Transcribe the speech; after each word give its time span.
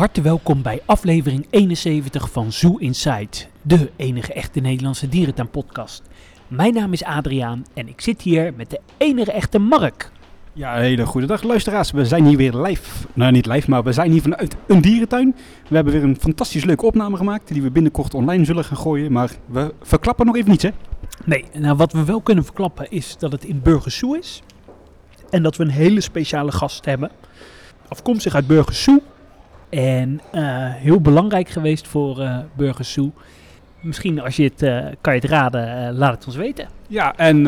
harte 0.00 0.20
welkom 0.20 0.62
bij 0.62 0.82
aflevering 0.84 1.46
71 1.50 2.30
van 2.30 2.52
Zoo 2.52 2.76
Inside, 2.76 3.28
de 3.62 3.90
enige 3.96 4.32
echte 4.32 4.60
Nederlandse 4.60 5.08
dierentuin-podcast. 5.08 6.02
Mijn 6.48 6.74
naam 6.74 6.92
is 6.92 7.04
Adriaan 7.04 7.66
en 7.74 7.88
ik 7.88 8.00
zit 8.00 8.22
hier 8.22 8.52
met 8.56 8.70
de 8.70 8.80
enige 8.96 9.32
echte 9.32 9.58
Mark. 9.58 10.10
Ja, 10.52 10.74
hele 10.74 11.06
goede 11.06 11.26
dag 11.26 11.42
luisteraars. 11.42 11.90
We 11.90 12.04
zijn 12.04 12.24
hier 12.24 12.36
weer 12.36 12.54
live. 12.54 13.06
Nou, 13.12 13.32
niet 13.32 13.46
live, 13.46 13.70
maar 13.70 13.82
we 13.82 13.92
zijn 13.92 14.10
hier 14.10 14.22
vanuit 14.22 14.56
een 14.66 14.80
dierentuin. 14.80 15.36
We 15.68 15.74
hebben 15.74 15.92
weer 15.92 16.02
een 16.02 16.20
fantastisch 16.20 16.64
leuke 16.64 16.86
opname 16.86 17.16
gemaakt 17.16 17.52
die 17.52 17.62
we 17.62 17.70
binnenkort 17.70 18.14
online 18.14 18.44
zullen 18.44 18.64
gaan 18.64 18.76
gooien. 18.76 19.12
Maar 19.12 19.30
we 19.46 19.74
verklappen 19.82 20.26
nog 20.26 20.36
even 20.36 20.50
niets, 20.50 20.62
hè? 20.62 20.70
Nee, 21.24 21.44
nou 21.52 21.76
wat 21.76 21.92
we 21.92 22.04
wel 22.04 22.20
kunnen 22.20 22.44
verklappen 22.44 22.90
is 22.90 23.16
dat 23.18 23.32
het 23.32 23.44
in 23.44 23.60
Burgers 23.62 23.96
Zoo 23.96 24.12
is. 24.14 24.42
En 25.30 25.42
dat 25.42 25.56
we 25.56 25.64
een 25.64 25.70
hele 25.70 26.00
speciale 26.00 26.52
gast 26.52 26.84
hebben. 26.84 27.10
Afkomstig 27.88 28.34
uit 28.34 28.46
Burgers 28.46 28.82
Zoo. 28.82 29.02
En 29.70 30.20
eh, 30.30 30.42
heel 30.74 31.00
belangrijk 31.00 31.48
geweest 31.48 31.88
voor 31.88 32.20
eh 32.20 32.38
Burgers 32.56 32.92
Zoo. 32.92 33.12
Misschien 33.80 34.20
als 34.20 34.36
je 34.36 34.42
het, 34.42 34.62
eh, 34.62 34.86
kan 35.00 35.14
je 35.14 35.20
het 35.20 35.30
raden, 35.30 35.94
laat 35.96 36.14
het 36.14 36.26
ons 36.26 36.36
weten. 36.36 36.68
Ja, 36.86 37.16
en 37.16 37.44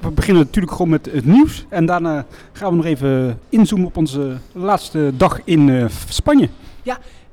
we 0.00 0.10
beginnen 0.14 0.42
natuurlijk 0.44 0.72
gewoon 0.72 0.90
met 0.90 1.08
het 1.12 1.24
nieuws. 1.24 1.64
En 1.68 1.86
daarna 1.86 2.24
gaan 2.52 2.70
we 2.70 2.76
nog 2.76 2.84
even 2.84 3.38
inzoomen 3.48 3.86
op 3.86 3.96
onze 3.96 4.36
laatste 4.52 5.12
dag 5.16 5.40
in 5.44 5.88
Spanje. 6.08 6.48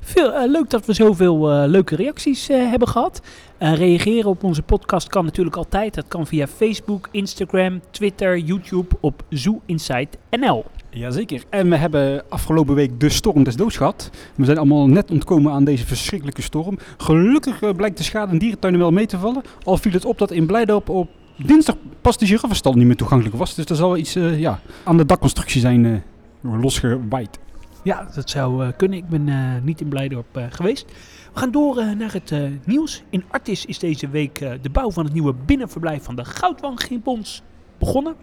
Veel, 0.03 0.33
eh, 0.33 0.49
leuk 0.49 0.69
dat 0.69 0.85
we 0.85 0.93
zoveel 0.93 1.47
leuke 1.67 1.95
reacties 1.95 2.47
hebben 2.47 2.87
gehad. 2.87 3.21
Eh, 3.57 3.73
reageren 3.73 4.29
op 4.29 4.43
onze 4.43 4.61
podcast 4.61 5.07
kan 5.09 5.25
natuurlijk 5.25 5.55
altijd. 5.55 5.93
Dat 5.93 6.05
kan 6.07 6.27
via 6.27 6.47
Facebook, 6.47 7.07
Instagram, 7.11 7.81
Twitter, 7.91 8.37
YouTube 8.37 8.95
op 8.99 9.23
Zoo 9.29 9.61
Insight 9.65 10.17
NL. 10.29 10.65
Jazeker. 10.91 11.43
En 11.49 11.69
we 11.69 11.75
hebben 11.75 12.23
afgelopen 12.29 12.75
week 12.75 12.99
de 12.99 13.09
storm 13.09 13.43
des 13.43 13.55
doods 13.55 13.77
gehad. 13.77 14.09
We 14.35 14.45
zijn 14.45 14.57
allemaal 14.57 14.87
net 14.87 15.11
ontkomen 15.11 15.51
aan 15.51 15.63
deze 15.63 15.85
verschrikkelijke 15.85 16.41
storm. 16.41 16.77
Gelukkig 16.97 17.61
eh, 17.61 17.69
blijkt 17.75 17.97
de 17.97 18.03
schade 18.03 18.31
in 18.31 18.37
dierentuinen 18.37 18.81
wel 18.81 18.91
mee 18.91 19.05
te 19.05 19.17
vallen. 19.17 19.41
Al 19.63 19.77
viel 19.77 19.91
het 19.91 20.05
op 20.05 20.17
dat 20.17 20.31
in 20.31 20.45
Blijdorp 20.45 20.89
op 20.89 21.09
dinsdag 21.37 21.75
pas 22.01 22.17
de 22.17 22.25
giraffenstal 22.25 22.73
niet 22.73 22.85
meer 22.85 22.95
toegankelijk 22.95 23.35
was. 23.35 23.55
Dus 23.55 23.65
er 23.65 23.75
zal 23.75 23.97
iets 23.97 24.15
eh, 24.15 24.39
ja, 24.39 24.59
aan 24.83 24.97
de 24.97 25.05
dakconstructie 25.05 25.61
zijn 25.61 25.85
eh 25.85 26.61
losgewaaid. 26.61 27.39
Ja, 27.83 28.07
dat 28.15 28.29
zou 28.29 28.71
kunnen. 28.71 28.97
Ik 28.97 29.07
ben 29.07 29.29
niet 29.63 29.81
in 29.81 29.87
Blijdorp 29.87 30.41
geweest. 30.49 30.85
We 31.33 31.39
gaan 31.39 31.51
door 31.51 31.95
naar 31.97 32.13
het 32.13 32.33
nieuws. 32.65 33.03
In 33.09 33.23
Artis 33.27 33.65
is 33.65 33.79
deze 33.79 34.09
week 34.09 34.39
de 34.61 34.69
bouw 34.71 34.91
van 34.91 35.03
het 35.03 35.13
nieuwe 35.13 35.33
binnenverblijf 35.45 36.03
van 36.03 36.15
de 36.15 36.25
Goudwanggimpons 36.25 37.41
begonnen. 37.77 38.15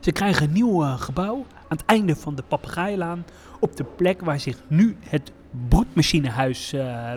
Ze 0.00 0.12
krijgen 0.12 0.46
een 0.46 0.52
nieuw 0.52 0.82
eh, 0.82 1.00
gebouw 1.00 1.36
aan 1.36 1.76
het 1.76 1.84
einde 1.86 2.16
van 2.16 2.34
de 2.34 2.42
Papegaaienlaan. 2.48 3.24
Op 3.60 3.76
de 3.76 3.84
plek 3.84 4.20
waar 4.20 4.40
zich 4.40 4.56
nu 4.66 4.96
het 5.00 5.32
broedmachinehuis 5.68 6.72
eh, 6.72 7.12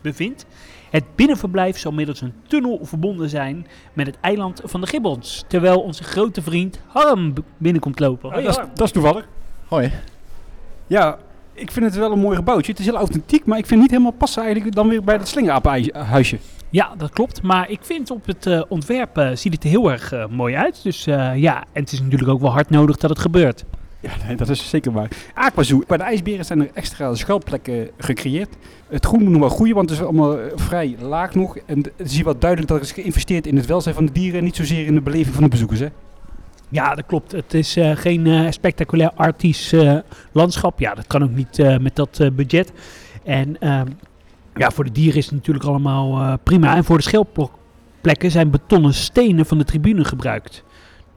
bevindt. 0.00 0.46
Het 0.90 1.04
binnenverblijf 1.14 1.78
zal 1.78 1.92
middels 1.92 2.20
een 2.20 2.34
tunnel 2.46 2.80
verbonden 2.82 3.28
zijn 3.28 3.66
met 3.92 4.06
het 4.06 4.16
eiland 4.20 4.60
van 4.64 4.80
de 4.80 4.86
Gibbons. 4.86 5.44
Terwijl 5.46 5.80
onze 5.80 6.04
grote 6.04 6.42
vriend 6.42 6.80
Harm 6.86 7.32
binnenkomt 7.56 8.00
lopen. 8.00 8.30
Hoi, 8.30 8.42
dat, 8.42 8.52
is, 8.52 8.58
Harm. 8.58 8.70
dat 8.74 8.86
is 8.86 8.92
toevallig. 8.92 9.28
Hoi. 9.66 9.92
Ja, 10.86 11.18
ik 11.52 11.70
vind 11.70 11.84
het 11.84 11.94
wel 11.94 12.12
een 12.12 12.18
mooi 12.18 12.36
gebouwtje. 12.36 12.70
Het 12.70 12.80
is 12.80 12.86
heel 12.86 12.96
authentiek, 12.96 13.44
maar 13.44 13.58
ik 13.58 13.66
vind 13.66 13.80
het 13.80 13.90
niet 13.90 13.98
helemaal 13.98 14.18
passen 14.18 14.42
eigenlijk 14.42 14.74
dan 14.74 14.88
weer 14.88 15.04
bij 15.04 15.18
dat 15.18 15.28
slingerapenhuisje. 15.28 16.38
Ja, 16.70 16.94
dat 16.98 17.10
klopt. 17.10 17.42
Maar 17.42 17.70
ik 17.70 17.78
vind 17.82 18.10
op 18.10 18.26
het 18.26 18.46
eh, 18.46 18.62
ontwerp 18.68 19.18
eh, 19.18 19.30
ziet 19.34 19.52
het 19.52 19.64
er 19.64 19.70
heel 19.70 19.90
erg 19.90 20.12
eh, 20.12 20.26
mooi 20.26 20.54
uit. 20.54 20.82
Dus 20.82 21.04
ja, 21.34 21.64
en 21.72 21.82
het 21.82 21.92
is 21.92 22.00
natuurlijk 22.02 22.30
ook 22.30 22.40
wel 22.40 22.52
hard 22.52 22.70
nodig 22.70 22.96
dat 22.96 23.10
het 23.10 23.18
gebeurt. 23.18 23.64
Ja, 24.00 24.10
nee, 24.26 24.36
dat 24.36 24.48
is 24.48 24.68
zeker 24.70 24.92
waar. 24.92 25.08
Aquazoo. 25.34 25.82
Bij 25.86 25.96
de 25.96 26.02
ijsberen 26.02 26.44
zijn 26.44 26.60
er 26.60 26.70
extra 26.74 27.14
schuilplekken 27.14 27.90
gecreëerd. 27.98 28.48
Het 28.88 29.06
groen 29.06 29.22
moet 29.22 29.30
nog 29.32 29.40
wel 29.40 29.48
groeien, 29.48 29.74
want 29.74 29.90
het 29.90 29.98
is 29.98 30.04
allemaal 30.04 30.36
vrij 30.54 30.96
laag 31.00 31.34
nog. 31.34 31.56
En 31.66 31.82
d- 31.82 31.90
zie 32.04 32.18
je 32.18 32.24
wel 32.24 32.38
duidelijk 32.38 32.70
dat 32.70 32.78
er 32.78 32.84
is 32.86 32.92
geïnvesteerd 32.92 33.46
in 33.46 33.56
het 33.56 33.66
welzijn 33.66 33.94
van 33.94 34.06
de 34.06 34.12
dieren 34.12 34.38
en 34.38 34.44
niet 34.44 34.56
zozeer 34.56 34.86
in 34.86 34.94
de 34.94 35.00
beleving 35.00 35.34
van 35.34 35.44
de 35.44 35.50
bezoekers. 35.50 35.80
Hè? 35.80 35.86
Ja, 36.68 36.94
dat 36.94 37.06
klopt. 37.06 37.32
Het 37.32 37.54
is 37.54 37.76
geen 37.94 38.52
spectaculair 38.52 39.10
artisch 39.14 39.72
eh, 39.72 39.96
landschap. 40.32 40.78
Ja, 40.80 40.94
dat 40.94 41.06
kan 41.06 41.22
ook 41.22 41.34
niet 41.34 41.58
met 41.80 41.96
dat 41.96 42.20
budget. 42.32 42.72
En 43.24 43.60
ehm, 43.60 43.86
ja, 44.56 44.70
voor 44.70 44.84
de 44.84 44.92
dieren 44.92 45.18
is 45.18 45.24
het 45.24 45.34
natuurlijk 45.34 45.64
allemaal 45.64 46.20
eh, 46.20 46.34
prima. 46.42 46.76
En 46.76 46.84
voor 46.84 46.96
de 46.96 47.02
schelpplekken 47.02 48.30
zijn 48.30 48.50
betonnen 48.50 48.94
stenen 48.94 49.46
van 49.46 49.58
de 49.58 49.64
tribune 49.64 50.04
gebruikt. 50.04 50.64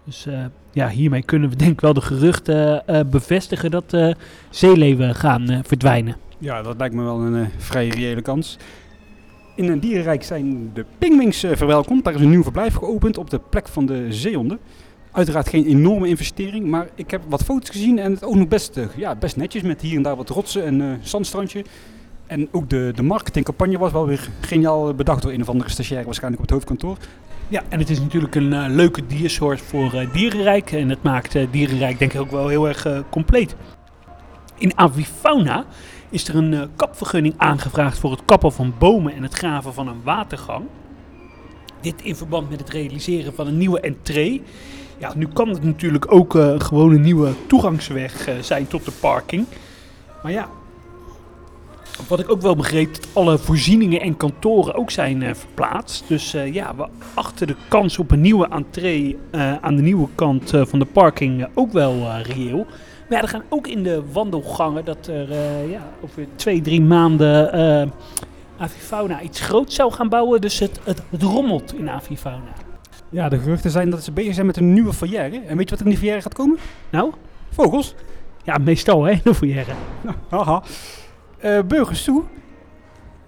Dus 0.03 0.25
eh, 0.25 0.45
ja, 0.71 0.89
hiermee 0.89 1.23
kunnen 1.23 1.49
we 1.49 1.55
denk 1.55 1.71
ik 1.71 1.81
wel 1.81 1.93
de 1.93 2.01
geruchten 2.01 2.87
eh, 2.87 2.99
bevestigen 3.05 3.71
dat 3.71 3.97
zeeleeuwen 4.49 5.15
gaan 5.15 5.61
verdwijnen. 5.65 6.15
Ja, 6.37 6.61
dat 6.61 6.77
lijkt 6.77 6.95
me 6.95 7.03
wel 7.03 7.19
een 7.19 7.49
vrij 7.57 7.87
reële 7.87 8.21
kans. 8.21 8.57
In 9.55 9.69
een 9.69 9.79
dierenrijk 9.79 10.23
zijn 10.23 10.71
de 10.73 10.85
pingwings 10.97 11.45
verwelkomd. 11.51 12.03
Daar 12.03 12.13
is 12.13 12.21
een 12.21 12.29
nieuw 12.29 12.43
verblijf 12.43 12.73
geopend 12.73 13.17
op 13.17 13.29
de 13.29 13.39
plek 13.49 13.67
van 13.67 13.85
de 13.85 14.05
zeehonden. 14.09 14.59
Uiteraard 15.11 15.49
geen 15.49 15.65
enorme 15.65 16.07
investering, 16.07 16.65
maar 16.65 16.87
ik 16.95 17.11
heb 17.11 17.21
wat 17.27 17.43
foto's 17.43 17.69
gezien 17.69 17.99
en 17.99 18.11
het 18.11 18.23
ook 18.23 18.35
nog 18.35 18.47
best, 18.47 18.79
ja, 18.95 19.15
best 19.15 19.35
netjes 19.35 19.61
met 19.61 19.81
hier 19.81 19.95
en 19.95 20.01
daar 20.01 20.15
wat 20.15 20.29
rotsen 20.29 20.65
en 20.65 20.99
zandstrandje. 21.01 21.63
En 22.29 22.47
ook 22.51 22.69
de, 22.69 22.91
de 22.95 23.03
marketingcampagne 23.03 23.77
was 23.77 23.91
wel 23.91 24.07
weer 24.07 24.29
geniaal 24.39 24.93
bedacht 24.93 25.21
door 25.21 25.31
een 25.31 25.41
of 25.41 25.49
andere 25.49 25.69
stagiair 25.69 26.05
waarschijnlijk 26.05 26.41
op 26.41 26.47
het 26.49 26.55
hoofdkantoor. 26.57 26.97
Ja, 27.47 27.63
en 27.69 27.79
het 27.79 27.89
is 27.89 27.99
natuurlijk 27.99 28.35
een 28.35 28.53
eh, 28.53 28.65
leuke 28.67 29.05
diersoort 29.05 29.61
voor 29.61 29.93
eh, 29.93 30.13
Dierenrijk. 30.13 30.71
En 30.71 30.89
het 30.89 31.03
maakt 31.03 31.35
eh, 31.35 31.47
Dierenrijk 31.51 31.99
denk 31.99 32.13
ik 32.13 32.19
ook 32.19 32.31
wel 32.31 32.47
heel 32.47 32.67
erg 32.67 32.87
compleet. 33.09 33.55
In 34.57 34.77
Avifauna 34.77 35.65
is 36.09 36.27
er 36.27 36.35
een 36.35 36.69
kapvergunning 36.75 37.33
aangevraagd 37.37 37.99
voor 37.99 38.11
het 38.11 38.25
kappen 38.25 38.51
van 38.51 38.73
bomen 38.77 39.15
en 39.15 39.23
het 39.23 39.33
graven 39.33 39.73
van 39.73 39.87
een 39.87 40.01
watergang. 40.03 40.65
Dit 41.81 42.01
in 42.01 42.15
verband 42.15 42.49
met 42.49 42.59
het 42.59 42.69
realiseren 42.69 43.33
van 43.33 43.47
een 43.47 43.57
nieuwe 43.57 43.79
entree. 43.79 44.41
Ja, 44.97 45.13
nu 45.15 45.27
kan 45.27 45.49
het 45.49 45.63
natuurlijk 45.63 46.13
ook 46.13 46.31
gewoon 46.57 46.91
een 46.91 47.01
nieuwe 47.01 47.33
toegangsweg 47.47 48.29
zijn 48.41 48.67
tot 48.67 48.85
de 48.85 48.91
parking. 48.91 49.45
Maar 50.23 50.31
ja, 50.31 50.49
wat 52.07 52.19
ik 52.19 52.31
ook 52.31 52.41
wel 52.41 52.55
begreep, 52.55 52.93
dat 52.93 53.07
alle 53.13 53.37
voorzieningen 53.37 54.01
en 54.01 54.17
kantoren 54.17 54.75
ook 54.75 54.91
zijn 54.91 55.23
eh, 55.23 55.33
verplaatst. 55.33 56.07
Dus 56.07 56.33
eh, 56.33 56.53
ja, 56.53 56.75
we 56.75 56.87
achten 57.13 57.47
de 57.47 57.55
kans 57.67 57.97
op 57.97 58.11
een 58.11 58.21
nieuwe 58.21 58.47
entree 58.47 59.17
eh, 59.31 59.55
aan 59.61 59.75
de 59.75 59.81
nieuwe 59.81 60.07
kant 60.15 60.49
van 60.49 60.79
de 60.79 60.85
parking 60.85 61.47
ook 61.53 61.71
wel 61.71 62.21
reëel. 62.21 62.57
Maar 62.57 63.17
ja, 63.17 63.21
er 63.21 63.27
gaan 63.27 63.43
ook 63.49 63.67
in 63.67 63.83
de 63.83 64.03
wandelgangen 64.11 64.85
dat 64.85 65.07
er 65.07 65.33
ja, 65.69 65.81
over 66.03 66.27
twee, 66.35 66.61
drie 66.61 66.81
maanden 66.81 67.93
Avifauna 68.57 69.21
iets 69.21 69.39
groots 69.39 69.75
zou 69.75 69.91
gaan 69.91 70.09
bouwen. 70.09 70.41
Dus 70.41 70.59
het, 70.59 70.79
het, 70.83 71.01
het 71.09 71.23
rommelt 71.23 71.73
in 71.73 71.89
Avifauna. 71.89 72.53
Ja, 73.09 73.29
de 73.29 73.39
geruchten 73.39 73.71
zijn 73.71 73.89
dat 73.89 74.03
ze 74.03 74.11
bezig 74.11 74.33
zijn 74.33 74.45
met 74.45 74.57
een 74.57 74.73
nieuwe 74.73 74.93
foyer. 74.93 75.33
En 75.45 75.57
weet 75.57 75.69
je 75.69 75.75
wat 75.75 75.79
er 75.79 75.85
in 75.85 75.91
die 75.91 75.97
foyer 75.97 76.21
gaat 76.21 76.33
komen? 76.33 76.57
Nou, 76.89 77.13
Vogels. 77.49 77.95
ja, 78.43 78.57
meestal 78.57 79.03
hè, 79.03 79.19
de 79.23 79.35
foyer. 79.35 79.65
Haha. 80.29 80.63
Eh 81.39 81.59
Burgers 81.67 82.03
toe. 82.03 82.23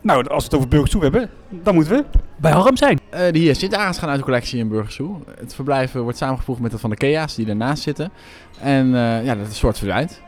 Nou, 0.02 0.28
als 0.28 0.44
we 0.44 0.44
het 0.44 0.54
over 0.54 0.68
Burgers 0.68 0.94
hebben, 0.94 1.30
dan 1.50 1.76
moeten 1.76 1.94
we. 1.94 2.06
Bij 2.36 2.52
Harm 2.52 2.78
zijn. 2.78 3.00
Eh, 3.10 3.32
de 3.32 3.40
hier 3.40 3.56
Sint-Aans 3.56 4.00
gaan 4.00 4.10
uit 4.10 4.18
de 4.18 4.24
collectie 4.24 4.60
in 4.60 4.68
Burgers 4.68 4.96
Zoo. 4.96 5.24
Het 5.40 5.56
verblijf 5.56 5.96
eh, 5.96 6.02
wordt 6.02 6.18
samengevoegd 6.18 6.60
met 6.60 6.72
dat 6.72 6.80
van 6.80 6.90
de 6.90 6.96
Kea's 6.96 7.36
die 7.36 7.48
ernaast 7.48 7.84
zitten. 7.84 8.12
En 8.60 8.86
eh, 8.96 9.26
ja, 9.26 9.36
dat 9.36 9.44
is 9.44 9.50
een 9.50 9.56
soort 9.56 9.78
verdwijnt. 9.78 10.22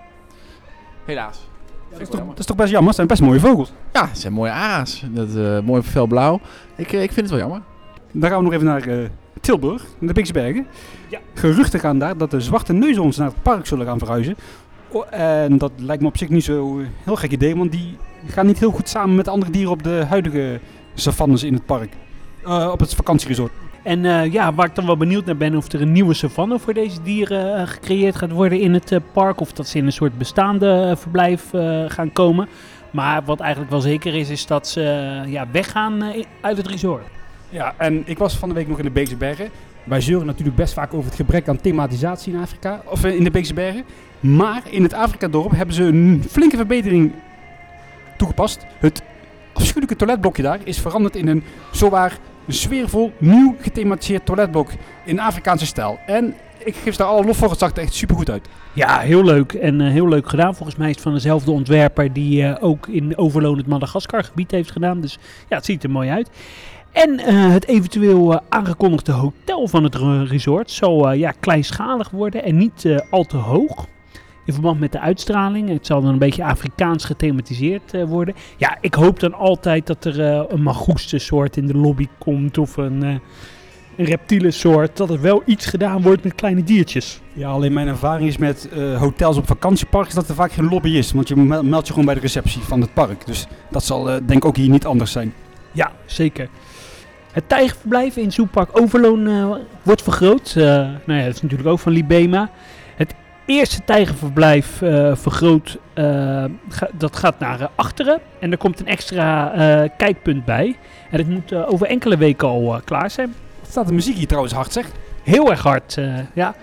Helaas. 1.06 1.40
Dat 1.92 2.02
is, 2.02 2.10
toch, 2.10 2.28
dat 2.28 2.40
is 2.40 2.46
toch 2.46 2.56
best 2.56 2.70
jammer, 2.70 2.88
het 2.88 2.96
zijn 2.96 3.08
best 3.08 3.22
mooie 3.22 3.40
vogels. 3.40 3.74
Ja, 3.94 4.08
het 4.08 4.20
zijn 4.20 4.34
mooie 4.34 4.52
ara's. 4.52 5.04
Dat, 5.10 5.36
eh 5.36 5.60
mooi 5.60 5.82
felblauw. 5.82 6.40
Ik, 6.76 6.92
ik 6.92 7.12
vind 7.12 7.16
het 7.16 7.30
wel 7.30 7.40
jammer. 7.40 7.62
Dan 8.12 8.30
gaan 8.30 8.38
we 8.38 8.44
nog 8.44 8.54
even 8.54 8.66
naar 8.66 8.88
eh, 8.88 9.10
Tilburg, 9.42 9.82
naar 9.82 10.08
de 10.08 10.14
Biksbergen. 10.14 10.68
Ja. 11.10 11.20
Geruchten 11.34 11.80
gaan 11.80 12.00
daar 12.00 12.18
dat 12.18 12.32
de 12.32 12.42
zwarte 12.42 12.74
neushoorns 12.74 13.18
naar 13.18 13.28
het 13.28 13.42
park 13.42 13.66
zullen 13.66 13.86
gaan 13.86 14.00
verhuizen. 14.00 14.36
En 15.10 15.58
dat 15.58 15.72
lijkt 15.76 16.02
me 16.02 16.08
op 16.08 16.18
zich 16.18 16.30
niet 16.30 16.44
zo 16.44 16.82
heel 17.04 17.16
gek 17.16 17.32
idee, 17.32 17.56
want 17.56 17.72
die 17.72 17.98
gaan 18.28 18.46
niet 18.46 18.60
heel 18.60 18.72
goed 18.72 18.90
samen 18.90 19.16
met 19.16 19.28
andere 19.28 19.52
dieren 19.52 19.72
op 19.72 19.84
de 19.84 20.06
huidige 20.10 20.60
savannes 20.94 21.44
in 21.44 21.54
het 21.54 21.66
park. 21.66 21.94
Eh, 22.44 22.70
op 22.72 22.80
het 22.80 22.96
vakantieresort. 22.96 23.52
En 23.84 24.06
eh, 24.06 24.32
ja, 24.32 24.54
waar 24.54 24.66
ik 24.66 24.76
dan 24.76 24.86
wel 24.86 24.98
benieuwd 24.98 25.26
naar 25.26 25.38
ben 25.38 25.56
of 25.56 25.72
er 25.72 25.82
een 25.82 25.92
nieuwe 25.92 26.14
savanne 26.14 26.60
voor 26.60 26.74
deze 26.74 27.02
dieren 27.02 27.58
eh, 27.58 27.68
gecreëerd 27.68 28.16
gaat 28.16 28.32
worden 28.32 28.60
in 28.60 28.74
het 28.74 29.00
park. 29.12 29.40
Of 29.40 29.54
dat 29.54 29.68
ze 29.68 29.78
in 29.78 29.86
een 29.86 29.92
soort 29.92 30.18
bestaande 30.18 30.96
verblijf 30.98 31.54
eh, 31.54 31.84
gaan 31.88 32.12
komen. 32.12 32.48
Maar 32.92 33.24
wat 33.24 33.40
eigenlijk 33.40 33.72
wel 33.72 33.82
zeker 33.82 34.16
is, 34.16 34.30
is 34.30 34.46
dat 34.46 34.68
ze 34.68 34.82
ja, 35.28 35.48
weggaan 35.52 36.04
uit 36.42 36.58
het 36.58 36.68
resort. 36.68 37.04
Ja, 37.50 37.74
en 37.78 38.04
ik 38.06 38.18
was 38.18 38.38
van 38.38 38.50
de 38.50 38.56
week 38.56 38.68
nog 38.68 38.78
in 38.78 38.84
de 38.84 38.92
Beekse 38.92 39.16
Bergen. 39.16 39.50
Wij 39.84 40.02
zeuren 40.02 40.26
natuurlijk 40.26 40.56
best 40.56 40.74
vaak 40.74 40.94
over 40.94 41.06
het 41.06 41.16
gebrek 41.16 41.48
aan 41.48 41.62
thematisatie 41.62 42.34
in 42.34 42.40
Afrika, 42.40 42.82
of 42.86 43.06
in 43.06 43.24
de 43.24 43.32
Beekse 43.32 43.54
Bergen. 43.54 43.84
Maar 44.24 44.62
in 44.70 44.84
het 44.84 44.94
Afrika-dorp 44.94 45.52
hebben 45.52 45.76
ze 45.76 45.84
een 45.84 46.24
flinke 46.30 46.56
verbetering 46.56 47.12
toegepast. 48.18 48.66
Het 48.80 49.02
afschuwelijke 49.54 49.96
toiletblokje 49.96 50.44
daar 50.44 50.60
is 50.64 50.80
veranderd 50.80 51.16
in 51.16 51.28
een 51.28 51.44
zowaar 51.72 52.18
sfeervol, 52.48 53.12
nieuw 53.18 53.56
gethematiseerd 53.62 54.26
toiletblok 54.26 54.70
in 55.06 55.20
Afrikaanse 55.20 55.66
stijl. 55.66 56.00
En 56.06 56.34
ik 56.64 56.76
geef 56.76 56.96
daar 56.96 57.08
alle 57.08 57.26
lof 57.26 57.38
voor. 57.38 57.50
Het 57.50 57.60
zag 57.60 57.72
er 57.72 57.78
echt 57.82 57.94
super 57.94 58.16
goed 58.16 58.30
uit. 58.30 58.48
Ja, 58.74 59.00
heel 59.00 59.24
leuk. 59.24 59.54
En 59.54 59.82
eh, 59.82 59.92
heel 59.92 60.08
leuk 60.08 60.30
gedaan. 60.30 60.56
Volgens 60.56 60.78
mij 60.78 60.88
is 60.90 60.94
het 60.96 61.04
van 61.04 61.14
dezelfde 61.14 61.52
ontwerper 61.52 62.14
die 62.14 62.44
eh, 62.46 62.64
ook 62.64 62.88
in 62.88 63.18
Overloon 63.18 63.58
het 63.58 63.68
Madagaskar 63.68 64.24
gebied 64.24 64.52
heeft 64.52 64.72
gedaan. 64.72 65.02
Dus 65.02 65.18
ja, 65.50 65.56
het 65.56 65.66
ziet 65.66 65.84
er 65.84 65.90
mooi 65.90 66.10
uit. 66.10 66.30
En 66.92 67.20
eh, 67.20 67.52
het 67.52 67.68
eventueel 67.68 68.42
aangekondigde 68.50 69.12
hotel 69.12 69.68
van 69.68 69.84
het 69.84 69.96
re- 69.96 70.24
resort 70.24 70.72
zal 70.72 71.12
ja, 71.12 71.32
kleinschalig 71.40 72.10
worden 72.10 72.44
en 72.44 72.58
niet 72.58 72.86
al 73.10 73.24
te 73.24 73.38
hoog. 73.38 73.86
In 74.46 74.54
verband 74.54 74.80
met 74.80 74.92
de 74.92 75.00
uitstraling. 75.00 75.70
Het 75.70 75.86
zal 75.86 76.02
dan 76.02 76.12
een 76.12 76.20
beetje 76.20 76.44
Afrikaans 76.44 77.06
gethematiseerd 77.06 77.94
eh, 77.94 78.04
worden. 78.04 78.36
Ja, 78.58 78.78
ik 78.82 78.94
hoop 78.94 79.20
dan 79.20 79.34
altijd 79.34 79.88
dat 79.88 80.06
er 80.06 80.22
eh, 80.22 80.44
een 80.48 80.64
magoestensoort 80.64 81.58
in 81.58 81.68
de 81.68 81.78
lobby 81.78 82.08
komt. 82.18 82.58
Of 82.58 82.78
een, 82.78 83.02
een 83.02 83.20
reptiele 84.06 84.52
soort. 84.52 84.98
Dat 84.98 85.10
er 85.10 85.22
wel 85.22 85.42
iets 85.46 85.66
gedaan 85.66 86.02
wordt 86.02 86.24
met 86.24 86.36
kleine 86.36 86.64
diertjes. 86.64 87.22
Ja, 87.34 87.50
alleen 87.50 87.74
mijn 87.74 87.88
ervaring 87.88 88.28
is 88.28 88.38
met 88.38 88.70
hotels 88.98 89.38
op 89.38 89.48
vakantieparken 89.48 90.16
dat 90.16 90.30
er 90.30 90.36
vaak 90.36 90.52
geen 90.52 90.70
lobby 90.70 90.90
is. 90.90 91.12
Want 91.12 91.28
je 91.28 91.36
mel- 91.36 91.64
meldt 91.64 91.88
je 91.88 91.94
gewoon 91.94 92.08
bij 92.08 92.16
de 92.16 92.22
receptie 92.22 92.62
van 92.62 92.82
het 92.82 92.94
park. 92.94 93.26
Dus 93.26 93.48
dat 93.72 93.84
zal 93.84 94.04
denk 94.04 94.32
ik 94.32 94.46
ook 94.46 94.58
hier 94.58 94.70
niet 94.70 94.86
anders 94.86 95.12
zijn. 95.12 95.34
Ja, 95.72 95.92
zeker. 96.06 96.50
Het 97.32 97.50
tijgerverblijf 97.50 98.18
in 98.18 98.32
Zoepark 98.32 98.70
Overloon 98.82 99.58
wordt 99.84 100.02
vergroot. 100.02 100.54
Nou 100.56 101.20
ja, 101.20 101.24
dat 101.26 101.36
is 101.36 101.42
natuurlijk 101.42 101.70
ook 101.70 101.80
van 101.80 101.92
Libema. 101.92 102.50
Het 103.46 103.56
eerste 103.56 103.84
tijgerverblijf 103.86 104.82
eh, 104.82 105.16
vergroot, 105.16 105.78
eh, 105.94 106.04
ga- 106.70 106.90
dat 106.98 107.16
gaat 107.16 107.40
naar 107.40 107.60
eh, 107.62 107.68
achteren. 107.76 108.20
En 108.40 108.52
er 108.52 108.58
komt 108.58 108.80
een 108.80 108.88
extra 108.88 109.88
kijkpunt 109.98 110.46
bij. 110.46 110.76
En 111.12 111.18
dat 111.18 111.28
moet 111.28 111.54
over 111.54 111.88
enkele 111.88 112.18
weken 112.18 112.48
al 112.48 112.82
klaar 112.86 113.12
zijn. 113.12 113.34
Staat 113.70 113.88
de 113.88 113.94
muziek 113.94 114.16
hier 114.16 114.28
trouwens 114.28 114.54
hard 114.54 114.74
zeg? 114.74 114.88
Heel 115.24 115.50
erg 115.52 115.62
hard, 115.62 115.98
ja. 116.34 116.56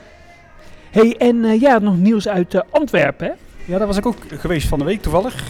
hey, 0.91 1.17
en 1.19 1.45
eh, 1.45 1.61
ja, 1.61 1.79
nog 1.79 1.97
nieuws 1.97 2.29
uit 2.29 2.65
Antwerpen, 2.71 3.27
hè? 3.27 3.33
Ja, 3.73 3.79
daar 3.79 3.87
was 3.87 3.97
ik 3.97 4.07
ook 4.07 4.17
geweest 4.29 4.69
van 4.69 4.79
de 4.79 4.85
week 4.85 5.03
toevallig. 5.03 5.45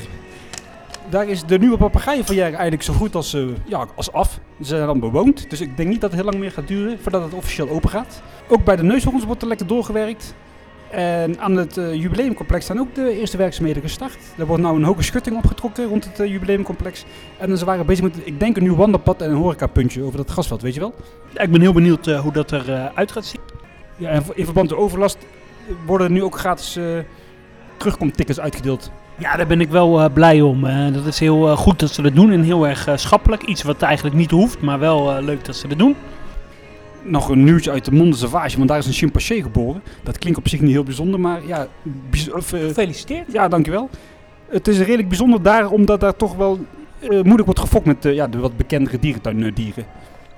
Daar 1.08 1.28
is 1.28 1.44
de 1.44 1.58
nieuwe 1.58 1.76
papegaaienvolière 1.76 2.50
eigenlijk 2.50 2.82
zo 2.82 2.92
goed 2.92 3.14
als, 3.14 3.36
ja, 3.64 3.86
als 3.94 4.12
af. 4.12 4.38
Ze 4.58 4.64
zijn 4.64 4.86
dan 4.86 5.00
bewoond, 5.00 5.50
dus 5.50 5.60
ik 5.60 5.76
denk 5.76 5.88
niet 5.88 6.00
dat 6.00 6.10
het 6.10 6.20
heel 6.20 6.30
lang 6.30 6.42
meer 6.42 6.50
gaat 6.52 6.68
duren 6.68 6.98
voordat 7.02 7.22
het 7.22 7.34
officieel 7.34 7.68
open 7.68 7.90
gaat. 7.90 8.22
Ook 8.48 8.64
bij 8.64 8.76
de 8.76 8.82
neushoorns 8.82 9.24
wordt 9.24 9.42
er 9.42 9.48
lekker 9.48 9.66
doorgewerkt. 9.66 10.34
En 10.90 11.40
aan 11.40 11.56
het 11.56 11.76
eh, 11.76 11.94
jubileumcomplex 11.94 12.66
zijn 12.66 12.80
ook 12.80 12.94
de 12.94 13.18
eerste 13.18 13.36
werkzaamheden 13.36 13.82
gestart. 13.82 14.18
Er 14.38 14.46
wordt 14.46 14.62
nou 14.62 14.76
een 14.76 14.84
hoge 14.84 15.02
schutting 15.02 15.36
opgetrokken 15.36 15.84
rond 15.84 16.04
het 16.04 16.20
eh, 16.20 16.30
jubileumcomplex. 16.30 17.04
En 17.38 17.58
ze 17.58 17.64
waren 17.64 17.86
bezig 17.86 18.04
met, 18.04 18.16
ik 18.24 18.40
denk, 18.40 18.56
een 18.56 18.62
nieuw 18.62 18.76
wandelpad 18.76 19.22
en 19.22 19.30
een 19.30 19.36
horecapuntje 19.36 20.02
over 20.02 20.16
dat 20.16 20.30
grasveld, 20.30 20.62
weet 20.62 20.74
je 20.74 20.80
wel? 20.80 20.94
Ja, 21.34 21.40
ik 21.40 21.50
ben 21.50 21.60
heel 21.60 21.72
benieuwd 21.72 22.06
eh, 22.06 22.20
hoe 22.20 22.32
dat 22.32 22.52
eruit 22.52 22.94
uit 22.94 23.12
gaat 23.12 23.24
zien. 23.24 23.40
Ja, 23.96 24.08
en 24.08 24.22
in 24.34 24.44
verband 24.44 24.68
met 24.68 24.78
de 24.78 24.84
overlast 24.84 25.18
worden 25.86 26.12
nu 26.12 26.22
ook 26.22 26.38
gratis 26.38 26.78
terugkomtickets 27.76 28.40
uitgedeeld. 28.40 28.90
Ja, 29.18 29.36
daar 29.36 29.46
ben 29.46 29.60
ik 29.60 29.70
wel 29.70 30.10
blij 30.10 30.40
om. 30.40 30.60
Dat 30.92 31.06
is 31.06 31.18
heel 31.18 31.56
goed 31.56 31.78
dat 31.78 31.90
ze 31.90 32.02
dat 32.02 32.14
doen 32.14 32.32
en 32.32 32.42
heel 32.42 32.68
erg 32.68 32.88
schappelijk. 32.94 33.42
Iets 33.42 33.62
wat 33.62 33.82
eigenlijk 33.82 34.16
niet 34.16 34.30
hoeft, 34.30 34.60
maar 34.60 34.78
wel 34.78 35.22
leuk 35.22 35.44
dat 35.44 35.56
ze 35.56 35.68
dat 35.68 35.78
doen. 35.78 35.96
Nog 37.02 37.28
een 37.28 37.44
nieuwtje 37.44 37.70
uit 37.70 37.84
de 37.84 37.92
Monde 37.92 38.28
want 38.30 38.68
daar 38.68 38.78
is 38.78 38.86
een 38.86 38.92
chimpansee 38.92 39.42
geboren. 39.42 39.82
Dat 40.02 40.18
klinkt 40.18 40.38
op 40.38 40.48
zich 40.48 40.60
niet 40.60 40.70
heel 40.70 40.82
bijzonder, 40.82 41.20
maar 41.20 41.46
ja, 41.46 41.66
bijz- 42.10 42.28
of, 42.28 42.52
eh, 42.52 42.60
Gefeliciteerd. 42.60 43.32
ja 43.32 43.48
dankjewel. 43.48 43.90
Het 44.48 44.68
is 44.68 44.78
redelijk 44.78 45.08
bijzonder 45.08 45.42
daar, 45.42 45.70
omdat 45.70 46.00
daar 46.00 46.16
toch 46.16 46.36
wel 46.36 46.58
eh, 46.98 47.08
moeilijk 47.08 47.44
wordt 47.44 47.60
gefokt 47.60 47.84
met 47.84 48.04
eh, 48.04 48.14
ja, 48.14 48.26
de 48.26 48.38
wat 48.38 48.56
bekendere 48.56 48.98
dierentuindieren. 48.98 49.84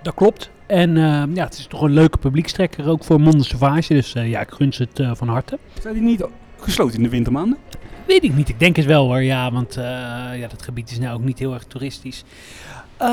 Dat 0.03 0.14
klopt. 0.14 0.50
En 0.67 0.97
ja, 1.35 1.44
het 1.44 1.59
is 1.59 1.67
toch 1.67 1.82
een 1.82 1.91
leuke 1.93 2.19
publiekstrekker 2.19 2.88
ook 2.88 3.05
voor 3.05 3.20
Monde 3.20 3.44
Sauvage. 3.44 3.94
Dus 3.94 4.12
ja, 4.12 4.41
ik 4.41 4.50
gun 4.50 4.73
ze 4.73 4.88
het 4.93 5.17
van 5.19 5.29
harte. 5.29 5.59
Zijn 5.81 5.94
die 5.94 6.03
niet 6.03 6.25
gesloten 6.59 6.97
in 6.97 7.03
de 7.03 7.09
wintermaanden? 7.09 7.59
Weet 8.06 8.25
ik 8.25 8.35
niet. 8.35 8.49
Ik 8.49 8.59
denk 8.59 8.76
het 8.76 8.85
wel 8.85 9.06
hoor. 9.06 9.23
Ja, 9.23 9.53
want 9.53 9.75
ja, 10.35 10.49
dat 10.49 10.62
gebied 10.62 10.91
is 10.91 10.99
nou 10.99 11.14
ook 11.14 11.25
niet 11.25 11.38
heel 11.38 11.55
erg 11.55 11.64
toeristisch. 11.64 12.25
Eh, 12.96 13.08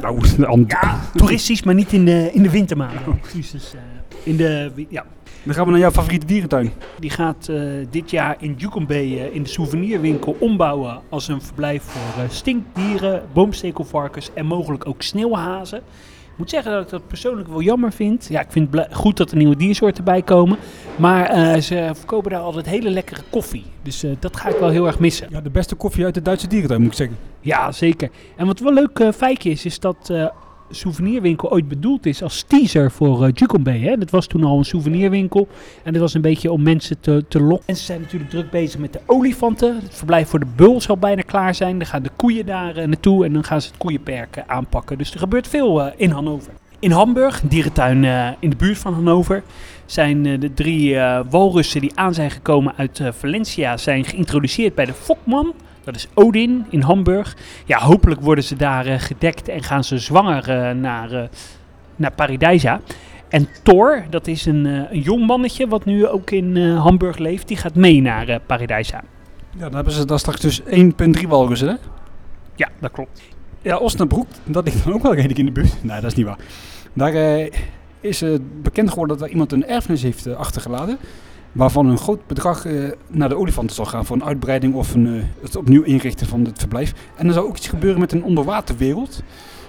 Nou, 0.00 0.64
ja, 0.66 1.00
toeristisch, 1.14 1.62
maar 1.62 1.74
niet 1.74 1.92
in 1.92 2.04
de, 2.04 2.30
in 2.32 2.42
de 2.42 2.50
wintermaanden. 2.50 3.18
Excuses. 3.22 3.72
eh, 3.74 3.80
in 4.22 4.36
de, 4.36 4.72
ja, 4.88 5.04
Dan 5.42 5.54
gaan 5.54 5.64
we 5.64 5.70
naar 5.70 5.80
jouw 5.80 5.90
favoriete 5.90 6.26
dierentuin. 6.26 6.72
Die 6.98 7.10
gaat 7.10 7.48
eh, 7.48 7.62
dit 7.90 8.10
jaar 8.10 8.36
in 8.38 8.54
Jukumbe 8.58 8.94
eh, 8.94 9.34
in 9.34 9.42
de 9.42 9.48
souvenirwinkel 9.48 10.36
ombouwen 10.38 11.00
als 11.08 11.28
een 11.28 11.42
verblijf 11.42 11.82
voor 11.82 12.24
stinkdieren, 12.30 13.22
boomstekelvarkens 13.32 14.30
en 14.34 14.46
mogelijk 14.46 14.86
ook 14.86 15.02
sneeuwhazen. 15.02 15.82
Ik 16.32 16.38
moet 16.38 16.50
zeggen 16.50 16.72
dat 16.72 16.82
ik 16.82 16.90
dat 16.90 17.06
persoonlijk 17.06 17.48
wel 17.48 17.62
jammer 17.62 17.92
vind. 17.92 18.26
Ja, 18.30 18.40
ik 18.40 18.50
vind 18.50 18.74
het 18.74 18.94
goed 18.94 19.16
dat 19.16 19.30
er 19.30 19.36
nieuwe 19.36 19.56
diersoorten 19.56 20.04
bij 20.04 20.22
komen. 20.22 20.58
Maar 20.96 21.26
eh, 21.26 21.60
ze 21.60 21.90
verkopen 21.94 22.30
daar 22.30 22.40
altijd 22.40 22.66
hele 22.66 22.90
lekkere 22.90 23.20
koffie. 23.30 23.64
Dus 23.82 24.02
eh, 24.02 24.10
dat 24.18 24.36
ga 24.36 24.48
ik 24.48 24.56
wel 24.56 24.68
heel 24.68 24.86
erg 24.86 24.98
missen. 24.98 25.26
Ja, 25.30 25.40
de 25.40 25.50
beste 25.50 25.74
koffie 25.74 26.04
uit 26.04 26.14
de 26.14 26.22
Duitse 26.22 26.46
dierentuin, 26.46 26.80
moet 26.80 26.90
ik 26.90 26.96
zeggen. 26.96 27.16
Ja, 27.40 27.72
zeker. 27.72 28.10
En 28.36 28.46
wat 28.46 28.60
wel 28.60 28.68
een 28.68 28.74
leuk 28.74 28.98
eh, 28.98 29.12
feitje 29.12 29.50
is, 29.50 29.64
is 29.64 29.80
dat 29.80 30.12
souvenirwinkel 30.74 31.50
ooit 31.50 31.68
bedoeld 31.68 32.06
is 32.06 32.22
als 32.22 32.42
teaser 32.42 32.90
voor 32.90 33.24
eh 33.24 33.30
Jukumbe. 33.34 33.70
Hè? 33.70 33.96
Dat 33.96 34.10
was 34.10 34.26
toen 34.26 34.44
al 34.44 34.58
een 34.58 34.64
souvenirwinkel. 34.64 35.48
En 35.82 35.92
dat 35.92 36.02
was 36.02 36.14
een 36.14 36.20
beetje 36.20 36.52
om 36.52 36.62
mensen 36.62 37.00
te, 37.00 37.24
te 37.28 37.40
lokken. 37.40 37.64
Mensen 37.66 37.86
zijn 37.86 38.00
natuurlijk 38.00 38.30
druk 38.30 38.50
bezig 38.50 38.80
met 38.80 38.92
de 38.92 39.00
olifanten. 39.06 39.80
Het 39.82 39.94
verblijf 39.94 40.28
voor 40.28 40.40
de 40.40 40.46
bul 40.56 40.80
zal 40.80 40.96
bijna 40.96 41.22
klaar 41.22 41.54
zijn. 41.54 41.78
Dan 41.78 41.86
gaan 41.86 42.02
de 42.02 42.10
koeien 42.16 42.46
daar 42.46 42.76
eh, 42.76 42.86
naartoe 42.86 43.24
en 43.24 43.32
dan 43.32 43.44
gaan 43.44 43.60
ze 43.60 43.68
het 43.68 43.76
koeienperk 43.76 44.36
eh, 44.36 44.44
aanpakken. 44.46 44.98
Dus 44.98 45.12
er 45.12 45.18
gebeurt 45.18 45.48
veel 45.48 45.82
eh, 45.82 45.92
in 45.96 46.10
Hannover. 46.10 46.52
In 46.78 46.90
Hamburg, 46.90 47.40
dierentuin 47.44 48.04
eh, 48.04 48.28
in 48.38 48.50
de 48.50 48.56
buurt 48.56 48.78
van 48.78 48.94
Hannover, 48.94 49.42
zijn 49.86 50.26
eh, 50.26 50.40
de 50.40 50.54
drie 50.54 50.96
eh, 50.96 51.20
walrussen 51.30 51.80
die 51.80 51.92
aan 51.94 52.14
zijn 52.14 52.30
gekomen 52.30 52.74
uit 52.76 53.00
eh, 53.00 53.12
Valencia 53.12 53.76
zijn 53.76 54.04
geïntroduceerd 54.04 54.74
bij 54.74 54.84
de 54.84 54.92
Fokman. 54.92 55.54
Dat 55.84 55.94
is 55.94 56.08
Odin 56.14 56.64
in 56.70 56.80
Hamburg. 56.80 57.36
Ja, 57.64 57.78
hopelijk 57.78 58.20
worden 58.20 58.44
ze 58.44 58.56
daar 58.56 58.86
eh, 58.86 58.98
gedekt 58.98 59.48
en 59.48 59.62
gaan 59.62 59.84
ze 59.84 59.98
zwanger 59.98 60.50
eh, 60.50 60.74
naar, 60.74 61.12
eh 61.12 61.28
naar 61.96 62.12
Paradijsa. 62.12 62.80
En 63.28 63.48
Thor, 63.62 64.04
dat 64.10 64.26
is 64.26 64.46
een, 64.46 64.64
een 64.64 65.00
jong 65.00 65.26
mannetje 65.26 65.68
wat 65.68 65.84
nu 65.84 66.06
ook 66.06 66.30
in 66.30 66.56
Hamburg 66.56 67.18
leeft, 67.18 67.48
die 67.48 67.56
gaat 67.56 67.74
mee 67.74 68.00
naar 68.00 68.40
Paradijsa. 68.46 69.02
Ja, 69.56 69.60
dan 69.60 69.74
hebben 69.74 69.92
ze 69.92 70.04
daar 70.04 70.18
straks 70.18 70.40
dus 70.40 70.62
1,3 70.62 70.66
walrussen, 71.28 71.68
hè? 71.68 71.74
Ja, 72.54 72.68
dat 72.80 72.90
klopt. 72.90 73.22
Ja, 73.62 73.76
Osnabrück, 73.76 74.26
dat 74.44 74.64
ligt 74.64 74.84
dan 74.84 74.92
ook 74.92 75.02
wel 75.02 75.14
redelijk 75.14 75.38
in 75.38 75.46
de 75.46 75.52
buurt. 75.52 75.84
Nee, 75.84 76.00
dat 76.00 76.10
is 76.10 76.16
niet 76.16 76.26
waar. 76.26 76.38
Daar 76.92 77.48
is 78.00 78.24
bekend 78.62 78.88
geworden 78.88 79.16
dat 79.16 79.26
er 79.26 79.32
iemand 79.32 79.52
een 79.52 79.66
erfenis 79.66 80.02
heeft 80.02 80.34
achtergelaten. 80.34 80.98
Waarvan 81.52 81.86
een 81.86 81.98
groot 81.98 82.26
bedrag 82.26 82.66
eh, 82.66 82.90
naar 83.08 83.28
de 83.28 83.36
olifanten 83.36 83.76
zal 83.76 83.84
gaan 83.84 84.04
voor 84.04 84.16
een 84.16 84.24
uitbreiding 84.24 84.74
of 84.74 84.94
een, 84.94 85.06
eh, 85.06 85.22
het 85.42 85.56
opnieuw 85.56 85.82
inrichten 85.82 86.26
van 86.26 86.44
het 86.44 86.58
verblijf. 86.58 86.94
En 87.16 87.26
er 87.26 87.32
zou 87.32 87.46
ook 87.46 87.56
iets 87.56 87.68
gebeuren 87.68 88.00
met 88.00 88.12
een 88.12 88.24
onderwaterwereld. 88.24 89.22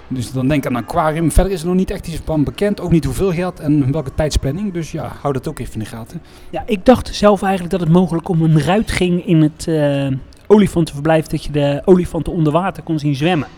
Dus 0.08 0.32
dan 0.32 0.48
denk 0.48 0.66
aan 0.66 0.74
een 0.74 0.82
aquarium. 0.82 1.32
Verder 1.32 1.52
is 1.52 1.60
er 1.60 1.66
nog 1.66 1.76
niet 1.76 1.90
echt 1.90 2.06
iets 2.06 2.20
van 2.24 2.44
bekend. 2.44 2.80
Ook 2.80 2.90
niet 2.90 3.04
hoeveel 3.04 3.32
geld 3.32 3.60
en 3.60 3.92
welke 3.92 4.14
tijdsplanning. 4.14 4.72
Dus 4.72 4.92
ja, 4.92 5.12
hou 5.20 5.32
dat 5.32 5.48
ook 5.48 5.58
even 5.58 5.72
in 5.72 5.78
de 5.78 5.84
gaten. 5.84 6.22
Ja, 6.50 6.62
ik 6.66 6.86
dacht 6.86 7.14
zelf 7.14 7.42
eigenlijk 7.42 7.72
dat 7.72 7.80
het 7.80 7.90
mogelijk 7.90 8.28
om 8.28 8.42
een 8.42 8.60
ruit 8.60 8.90
ging 8.90 9.26
in 9.26 9.42
het 9.42 9.68
eh, 9.68 10.06
olifantenverblijf, 10.46 11.26
dat 11.26 11.44
je 11.44 11.50
de 11.50 11.82
olifanten 11.84 12.32
onder 12.32 12.52
water 12.52 12.82
kon 12.82 12.98
zien 12.98 13.14
zwemmen. 13.14 13.48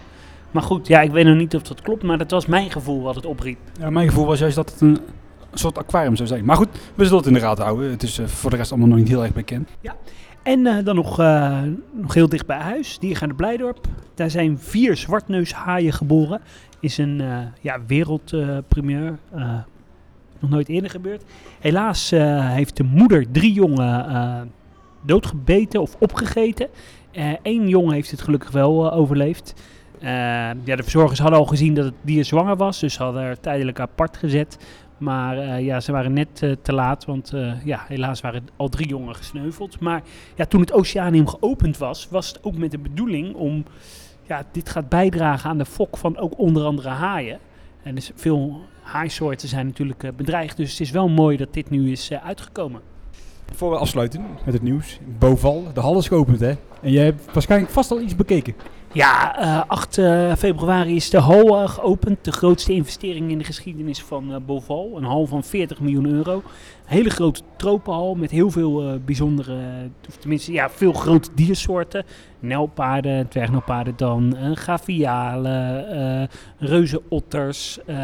Maar 0.50 0.62
goed, 0.62 0.86
ja, 0.86 1.00
ik 1.00 1.10
weet 1.10 1.24
nog 1.24 1.36
niet 1.36 1.54
of 1.54 1.62
dat 1.62 1.80
klopt, 1.80 2.02
maar 2.02 2.18
dat 2.18 2.30
was 2.30 2.46
mijn 2.46 2.70
gevoel 2.70 3.02
wat 3.02 3.14
het 3.14 3.26
opriep. 3.26 3.58
Ja, 3.80 3.90
mijn 3.90 4.08
gevoel 4.08 4.26
was 4.26 4.38
juist 4.38 4.56
dat 4.56 4.70
het 4.70 4.80
een 4.80 4.98
soort 5.58 5.78
aquarium 5.78 6.16
zou 6.16 6.28
zijn. 6.28 6.44
Maar 6.44 6.56
goed, 6.56 6.68
we 6.94 7.04
zullen 7.04 7.18
het 7.18 7.26
in 7.26 7.32
de 7.32 7.40
gaten 7.40 7.64
houden. 7.64 7.90
Het 7.90 8.02
is 8.02 8.18
eh, 8.18 8.26
voor 8.26 8.50
de 8.50 8.56
rest 8.56 8.70
allemaal 8.70 8.88
nog 8.88 8.98
niet 8.98 9.08
heel 9.08 9.22
erg 9.22 9.32
bekend. 9.32 9.70
En 10.42 10.66
eh, 10.66 10.84
dan 10.84 10.94
nog, 10.94 11.18
eh, 11.20 11.62
nog 11.92 12.14
heel 12.14 12.28
dicht 12.28 12.46
bij 12.46 12.58
huis, 12.58 12.98
Diergaarde 12.98 13.34
Blijdorp. 13.34 13.86
Daar 14.14 14.30
zijn 14.30 14.58
vier 14.58 14.96
zwartneushaaien 14.96 15.92
geboren. 15.92 16.40
Is 16.80 16.98
een 16.98 17.22
ja, 17.60 17.80
nog 20.40 20.50
nooit 20.50 20.68
eerder 20.68 20.90
gebeurd. 20.90 21.22
Helaas 21.60 22.10
heeft 22.10 22.76
de 22.76 22.82
moeder 22.84 23.30
drie 23.30 23.52
jongen 23.52 24.52
doodgebeten 25.02 25.80
of 25.80 25.96
opgegeten. 25.98 26.68
Eén 27.42 27.68
jongen 27.68 27.94
heeft 27.94 28.10
het 28.10 28.22
gelukkig 28.22 28.50
wel 28.50 28.92
overleefd. 28.92 29.54
Ja, 30.00 30.54
de 30.64 30.82
verzorgers 30.82 31.18
hadden 31.18 31.38
al 31.38 31.46
gezien 31.46 31.74
dat 31.74 31.84
het 31.84 31.94
dier 32.00 32.24
zwanger 32.24 32.56
was, 32.56 32.80
dus 32.80 32.98
hadden 32.98 33.22
er 33.22 33.40
tijdelijk 33.40 33.80
apart 33.80 34.16
gezet. 34.16 34.58
Maar 34.98 35.38
eh, 35.38 35.64
ja, 35.64 35.80
ze 35.80 35.92
waren 35.92 36.12
net 36.12 36.42
eh, 36.42 36.52
te 36.62 36.72
laat, 36.72 37.04
want 37.04 37.32
eh, 37.32 37.64
ja, 37.64 37.84
helaas 37.88 38.20
waren 38.20 38.48
al 38.56 38.68
drie 38.68 38.88
jongen 38.88 39.14
gesneuveld. 39.14 39.80
Maar 39.80 40.02
ja, 40.34 40.44
toen 40.44 40.60
het 40.60 40.72
oceanium 40.72 41.28
geopend 41.28 41.78
was, 41.78 42.08
was 42.10 42.28
het 42.28 42.44
ook 42.44 42.56
met 42.56 42.70
de 42.70 42.78
bedoeling 42.78 43.34
om... 43.34 43.64
Ja, 44.22 44.44
dit 44.52 44.68
gaat 44.68 44.88
bijdragen 44.88 45.50
aan 45.50 45.58
de 45.58 45.64
fok 45.64 45.96
van 45.96 46.18
ook 46.18 46.38
onder 46.38 46.64
andere 46.64 46.88
haaien. 46.88 47.38
En 47.82 47.94
dus 47.94 48.10
veel 48.14 48.60
haaisoorten 48.82 49.48
zijn 49.48 49.66
natuurlijk 49.66 50.16
bedreigd. 50.16 50.56
Dus 50.56 50.70
het 50.70 50.80
is 50.80 50.90
wel 50.90 51.08
mooi 51.08 51.36
dat 51.36 51.54
dit 51.54 51.70
nu 51.70 51.90
is 51.90 52.12
uitgekomen. 52.12 52.80
Voor 53.54 53.70
we 53.70 53.76
afsluiten 53.76 54.26
met 54.44 54.54
het 54.54 54.62
nieuws. 54.62 54.98
Boval, 55.18 55.64
de 55.74 55.80
hal 55.80 55.98
is 55.98 56.08
geopend 56.08 56.40
hè. 56.40 56.54
En 56.82 56.90
jij 56.90 57.04
hebt 57.04 57.32
waarschijnlijk 57.32 57.72
vast 57.72 57.90
al 57.90 58.00
iets 58.00 58.16
bekeken. 58.16 58.54
Ja, 58.96 59.38
eh, 59.38 59.62
8 59.66 59.98
eh, 59.98 60.34
februari 60.34 60.94
is 60.94 61.10
de 61.10 61.18
hal 61.18 61.62
eh, 61.62 61.68
geopend. 61.68 62.24
De 62.24 62.32
grootste 62.32 62.72
investering 62.72 63.30
in 63.30 63.38
de 63.38 63.44
geschiedenis 63.44 64.02
van 64.02 64.32
eh 64.32 64.40
Boval. 64.46 64.92
Een 64.96 65.04
hal 65.04 65.26
van 65.26 65.44
40 65.44 65.80
miljoen 65.80 66.06
euro. 66.06 66.42
Hele 66.84 67.10
grote 67.10 67.40
tropenhal 67.56 68.14
met 68.14 68.30
heel 68.30 68.50
veel 68.50 68.82
eh, 68.82 68.94
bijzondere, 69.04 69.56
of 70.08 70.16
tenminste 70.16 70.52
ja, 70.52 70.70
veel 70.70 70.92
grote 70.92 71.28
diersoorten. 71.34 72.04
Nelpaarden, 72.38 73.28
dwergnelpaarden 73.28 73.94
dan, 73.96 74.36
eh 74.36 74.50
gavialen, 74.54 75.88
eh 75.88 76.28
reuzenotters. 76.58 77.78
eh 77.86 77.96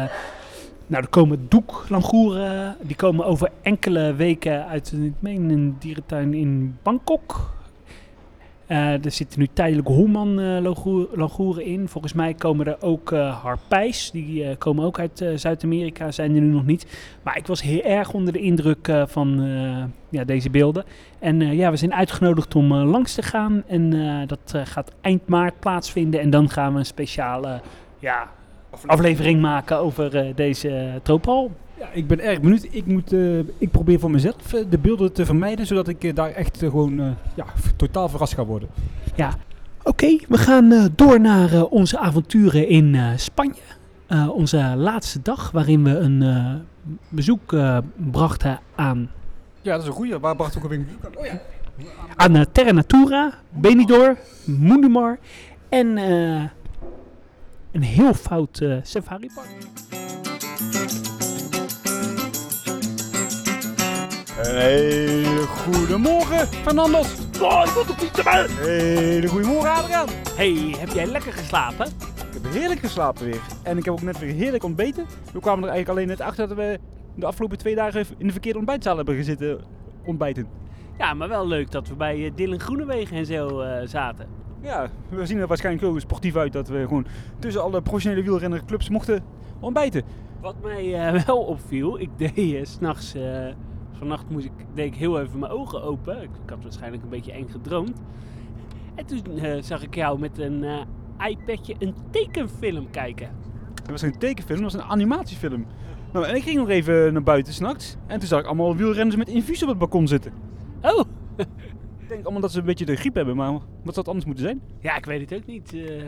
nou, 0.87 1.03
er 1.03 1.09
komen 1.09 1.45
doeklangoeren. 1.49 2.75
Die 2.81 2.95
komen 2.95 3.25
over 3.25 3.49
enkele 3.61 4.13
weken 4.13 4.67
uit 4.67 4.93
ik 4.93 5.13
meen, 5.19 5.49
een 5.49 5.75
dierentuin 5.79 6.33
in 6.33 6.77
Bangkok. 6.83 7.53
Eh, 8.67 9.05
er 9.05 9.11
zitten 9.11 9.39
nu 9.39 9.47
tijdelijk 9.53 9.87
Holman-langoeren 9.87 11.65
in. 11.65 11.87
Volgens 11.87 12.13
mij 12.13 12.33
komen 12.33 12.67
er 12.67 12.77
ook 12.81 13.11
eh 13.11 13.41
harpijs. 13.41 14.11
Die 14.11 14.43
eh, 14.43 14.57
komen 14.57 14.85
ook 14.85 14.99
uit 14.99 15.21
eh, 15.21 15.29
Zuid-Amerika, 15.35 16.11
zijn 16.11 16.35
er 16.35 16.41
nu 16.41 16.47
nog 16.47 16.65
niet. 16.65 16.85
Maar 17.23 17.37
ik 17.37 17.47
was 17.47 17.61
heel 17.61 17.81
erg 17.81 18.13
onder 18.13 18.33
de 18.33 18.39
indruk 18.39 18.87
eh, 18.87 19.03
van 19.07 19.41
eh, 19.43 19.83
ja, 20.09 20.23
deze 20.23 20.49
beelden. 20.49 20.83
En 21.19 21.41
eh, 21.41 21.53
ja, 21.53 21.71
we 21.71 21.77
zijn 21.77 21.93
uitgenodigd 21.93 22.55
om 22.55 22.71
eh, 22.71 22.89
langs 22.91 23.13
te 23.13 23.21
gaan. 23.21 23.63
En 23.67 23.93
eh, 23.93 24.27
dat 24.27 24.51
eh, 24.55 24.61
gaat 24.65 24.91
eind 25.01 25.27
maart 25.27 25.59
plaatsvinden. 25.59 26.19
En 26.19 26.29
dan 26.29 26.49
gaan 26.49 26.73
we 26.73 26.79
een 26.79 26.85
speciale 26.85 27.61
ja, 27.99 28.29
aflevering 28.85 29.41
maken 29.41 29.77
over 29.77 30.15
eh, 30.17 30.35
deze 30.35 30.99
troopal. 31.03 31.51
Ja, 31.79 31.89
ik 31.93 32.07
ben 32.07 32.19
erg 32.19 32.41
benieuwd. 32.41 32.67
Ik, 32.71 32.85
moet, 32.85 33.13
eh, 33.13 33.39
ik 33.39 33.71
probeer 33.71 33.99
voor 33.99 34.11
mezelf 34.11 34.53
eh, 34.53 34.63
de 34.69 34.77
beelden 34.77 35.13
te 35.13 35.25
vermijden, 35.25 35.65
zodat 35.65 35.87
ik 35.87 36.03
eh, 36.03 36.15
daar 36.15 36.29
echt 36.31 36.57
gewoon 36.57 36.99
eh, 36.99 37.11
ja, 37.35 37.45
totaal 37.75 38.09
verrast 38.09 38.33
ga 38.33 38.45
worden. 38.45 38.69
Ja, 39.15 39.33
oké. 39.83 40.17
we 40.27 40.37
gaan 40.37 40.71
eh, 40.71 40.85
door 40.95 41.19
naar 41.19 41.63
onze 41.63 41.99
avonturen 41.99 42.67
in 42.67 42.95
eh, 42.95 43.07
Spanje. 43.15 43.61
Eh, 44.07 44.29
onze 44.29 44.73
laatste 44.77 45.21
dag 45.21 45.51
waarin 45.51 45.83
we 45.83 45.97
een 45.97 46.21
eh, 46.21 46.53
bezoek 47.09 47.53
eh, 47.53 47.77
brachten 48.11 48.59
aan, 48.75 49.09
Ja, 49.61 49.71
dat 49.71 49.81
is 49.81 49.87
een 49.87 49.93
goeie. 49.93 50.19
Waar 50.19 50.35
bracht 50.35 50.57
ook 50.57 50.71
een 50.71 50.87
Oh 51.17 51.25
ja. 51.25 51.39
aan 52.15 52.45
Terra 52.51 52.71
Natura, 52.71 53.33
Benidorm, 53.49 54.17
Mundumar 54.45 55.19
en 55.69 55.97
eh, 55.97 56.43
een 57.71 57.81
heel 57.83 58.13
fout 58.13 58.59
eh 58.61 58.77
safari 58.83 59.29
park. 59.35 59.47
Een 64.43 64.57
hele 64.57 65.41
goede 65.41 65.97
morgen, 65.97 66.47
Fernandos. 66.47 67.15
Oh, 67.41 67.85
ik 67.89 68.01
niet 68.01 68.17
erbij. 68.17 68.45
Hele 68.49 69.27
goede 69.27 69.47
morgen, 69.47 69.71
Adriaan. 69.71 70.07
Hey, 70.35 70.75
heb 70.77 70.89
jij 70.89 71.05
lekker 71.05 71.33
geslapen? 71.33 71.85
Ik 71.85 72.41
heb 72.43 72.51
heerlijk 72.51 72.79
geslapen 72.79 73.25
weer. 73.25 73.41
En 73.63 73.77
ik 73.77 73.85
heb 73.85 73.93
ook 73.93 74.01
net 74.01 74.19
weer 74.19 74.33
heerlijk 74.33 74.63
ontbeten. 74.63 75.05
We 75.33 75.39
kwamen 75.39 75.63
er 75.63 75.69
eigenlijk 75.69 75.89
alleen 75.89 76.17
net 76.17 76.21
achter 76.27 76.47
dat 76.47 76.57
we 76.57 76.79
de 77.15 77.25
afgelopen 77.25 77.57
twee 77.57 77.75
dagen 77.75 78.05
in 78.17 78.25
de 78.25 78.31
verkeerde 78.31 78.57
ontbijtzaal 78.57 78.95
hebben 78.95 79.15
gezeten 79.15 79.59
ontbijten. 80.05 80.47
Ja, 80.97 81.13
maar 81.13 81.29
wel 81.29 81.47
leuk 81.47 81.71
dat 81.71 81.87
we 81.87 81.95
bij 81.95 82.25
eh, 82.25 82.31
Dylan 82.35 82.59
Groenewegen 82.59 83.17
en 83.17 83.25
zo 83.25 83.59
eh, 83.59 83.87
zaten. 83.87 84.27
Ja, 84.61 84.89
we 85.09 85.25
zien 85.25 85.37
er 85.37 85.47
waarschijnlijk 85.47 85.85
zo 85.85 85.99
sportief 85.99 86.35
uit 86.35 86.53
dat 86.53 86.67
we 86.67 86.81
gewoon 86.87 87.05
tussen 87.39 87.63
alle 87.63 87.81
professionele 87.81 88.23
wielrennerclubs 88.23 88.89
mochten 88.89 89.23
ontbijten. 89.59 90.03
Wat 90.41 90.55
mij 90.63 90.93
eh, 90.93 91.23
wel 91.25 91.37
opviel, 91.37 91.99
ik 91.99 92.09
deed 92.17 92.37
uh, 92.37 92.63
s'nachts, 92.63 93.15
uh, 93.15 93.47
vannacht 94.03 94.29
moest 94.29 94.45
ik, 94.45 94.51
deed 94.73 94.85
ik 94.85 94.95
heel 94.95 95.21
even 95.21 95.39
mijn 95.39 95.51
ogen 95.51 95.83
open. 95.83 96.21
Ik, 96.21 96.29
ik 96.43 96.49
had 96.49 96.63
waarschijnlijk 96.63 97.03
een 97.03 97.09
beetje 97.09 97.31
eng 97.31 97.47
gedroomd. 97.49 98.01
En 98.95 99.05
toen 99.05 99.21
uh, 99.35 99.61
zag 99.61 99.83
ik 99.83 99.95
jou 99.95 100.19
met 100.19 100.39
een 100.39 100.63
uh, 100.63 100.81
iPadje 101.27 101.75
een 101.79 101.95
tekenfilm 102.11 102.91
kijken. 102.91 103.29
Het 103.75 103.89
was 103.91 104.01
geen 104.01 104.17
tekenfilm, 104.17 104.63
het 104.63 104.73
was 104.73 104.83
een 104.83 104.89
animatiefilm. 104.89 105.65
Nou, 106.13 106.25
en 106.25 106.35
ik 106.35 106.43
ging 106.43 106.57
nog 106.57 106.69
even 106.69 107.13
naar 107.13 107.23
buiten 107.23 107.53
s'nachts. 107.53 107.95
En 108.07 108.19
toen 108.19 108.27
zag 108.27 108.39
ik 108.39 108.45
allemaal 108.45 108.75
wielrenners 108.75 109.15
met 109.15 109.27
infuus 109.27 109.63
op 109.63 109.69
het 109.69 109.77
balkon 109.77 110.07
zitten. 110.07 110.33
Oh! 110.81 110.99
ik 111.99 112.07
denk 112.07 112.23
allemaal 112.23 112.41
dat 112.41 112.51
ze 112.51 112.59
een 112.59 112.65
beetje 112.65 112.85
de 112.85 112.95
griep 112.95 113.15
hebben, 113.15 113.35
maar 113.35 113.51
wat 113.51 113.61
zou 113.93 113.95
het 113.95 114.07
anders 114.07 114.25
moeten 114.25 114.43
zijn? 114.43 114.61
Ja, 114.79 114.97
ik 114.97 115.05
weet 115.05 115.29
het 115.29 115.39
ook 115.39 115.45
niet. 115.45 115.73
Uh... 115.73 116.03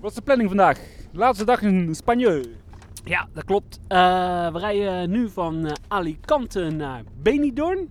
Wat 0.00 0.10
is 0.10 0.16
de 0.16 0.22
planning 0.22 0.48
vandaag? 0.48 0.80
Laatste 1.12 1.44
dag 1.44 1.62
in 1.62 1.94
Spanje. 1.94 2.44
Ja, 3.04 3.28
dat 3.32 3.44
klopt. 3.44 3.80
Uh, 3.88 4.52
we 4.52 4.58
rijden 4.58 5.10
nu 5.10 5.28
van 5.28 5.66
uh, 5.66 5.72
Alicante 5.88 6.70
naar 6.70 7.02
Benidorm. 7.22 7.88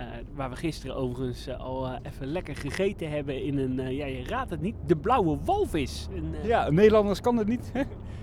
Uh, 0.00 0.06
waar 0.34 0.50
we 0.50 0.56
gisteren 0.56 0.96
overigens 0.96 1.48
al 1.58 1.98
even 2.02 2.26
lekker 2.26 2.56
gegeten 2.56 3.10
hebben 3.10 3.42
in 3.42 3.58
een, 3.58 3.94
ja 3.94 4.06
je 4.06 4.24
raadt 4.24 4.50
het 4.50 4.60
niet, 4.60 4.74
de 4.86 4.96
blauwe 4.96 5.38
walvis. 5.44 6.08
Een, 6.14 6.34
ja, 6.42 6.70
Nederlanders 6.70 7.20
kan 7.20 7.36
het 7.36 7.48
niet. 7.48 7.70
Hè? 7.72 7.82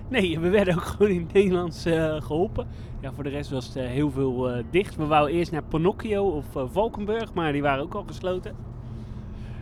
Nee, 0.10 0.40
we 0.40 0.50
werden 0.50 0.76
ook 0.76 0.84
gewoon 0.96 1.12
in 1.12 1.22
het 1.22 1.34
Nederlands 1.34 1.82
geholpen. 2.26 2.68
Ja, 3.02 3.14
voor 3.14 3.24
de 3.24 3.30
rest 3.30 3.50
was 3.50 3.66
het 3.66 3.74
heel 3.74 4.12
veel 4.12 4.64
dicht. 4.72 4.96
We 4.96 5.06
wouden 5.06 5.36
eerst 5.36 5.52
naar 5.52 5.64
Pinocchio 5.64 6.24
of 6.24 6.46
Valkenburg, 6.72 7.34
maar 7.34 7.52
die 7.52 7.62
waren 7.62 7.84
ook 7.84 7.96
al 7.96 8.04
gesloten. 8.04 8.56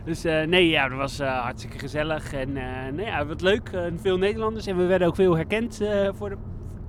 Dus 0.06 0.24
uh, 0.24 0.42
nee, 0.42 0.68
ja, 0.68 0.88
dat 0.88 0.98
was 0.98 1.20
uh, 1.20 1.42
hartstikke 1.42 1.78
gezellig 1.78 2.32
en 2.32 2.56
uh, 2.56 2.64
nee, 2.92 3.06
ja, 3.06 3.26
wat 3.26 3.40
leuk. 3.40 3.70
veel 3.96 4.18
Nederlanders 4.18 4.66
en 4.66 4.76
we 4.76 4.84
werden 4.84 5.08
ook 5.08 5.14
veel 5.14 5.36
herkend 5.36 5.80
voor 6.14 6.28
de, 6.28 6.36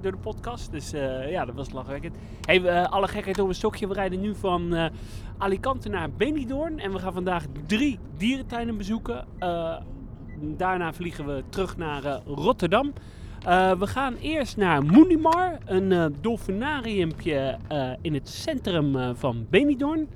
door 0.02 0.12
de 0.12 0.18
podcast. 0.18 0.72
Dus 0.72 0.92
ja, 1.30 1.46
dat 1.46 1.56
was 1.56 1.72
lachwekkend. 1.72 2.16
Hey, 2.42 2.86
alle 2.86 3.08
gekheid 3.08 3.40
op 3.40 3.48
een 3.48 3.56
stokje. 3.56 3.88
We 3.88 3.94
rijden 3.94 4.20
nu 4.20 4.36
van 4.36 4.92
Alicante 5.38 5.90
naar 5.90 6.12
Benidorm 6.12 6.80
en 6.80 6.92
we 6.92 7.00
gaan 7.00 7.14
vandaag 7.14 7.46
drie 7.66 8.00
dierentuinen 8.18 8.78
bezoeken. 8.78 9.26
daarna 10.58 10.94
vliegen 10.94 11.26
we 11.26 11.44
terug 11.50 11.78
naar 11.78 12.22
Rotterdam. 12.26 12.94
we 13.80 13.88
gaan 13.88 14.16
eerst 14.16 14.58
naar 14.58 14.84
Moenimar, 14.84 15.58
een 15.66 16.16
dolfinariumpje 16.22 17.58
in 18.02 18.14
het 18.14 18.30
centrum 18.30 19.16
van 19.16 19.46
Benidorm. 19.50 20.08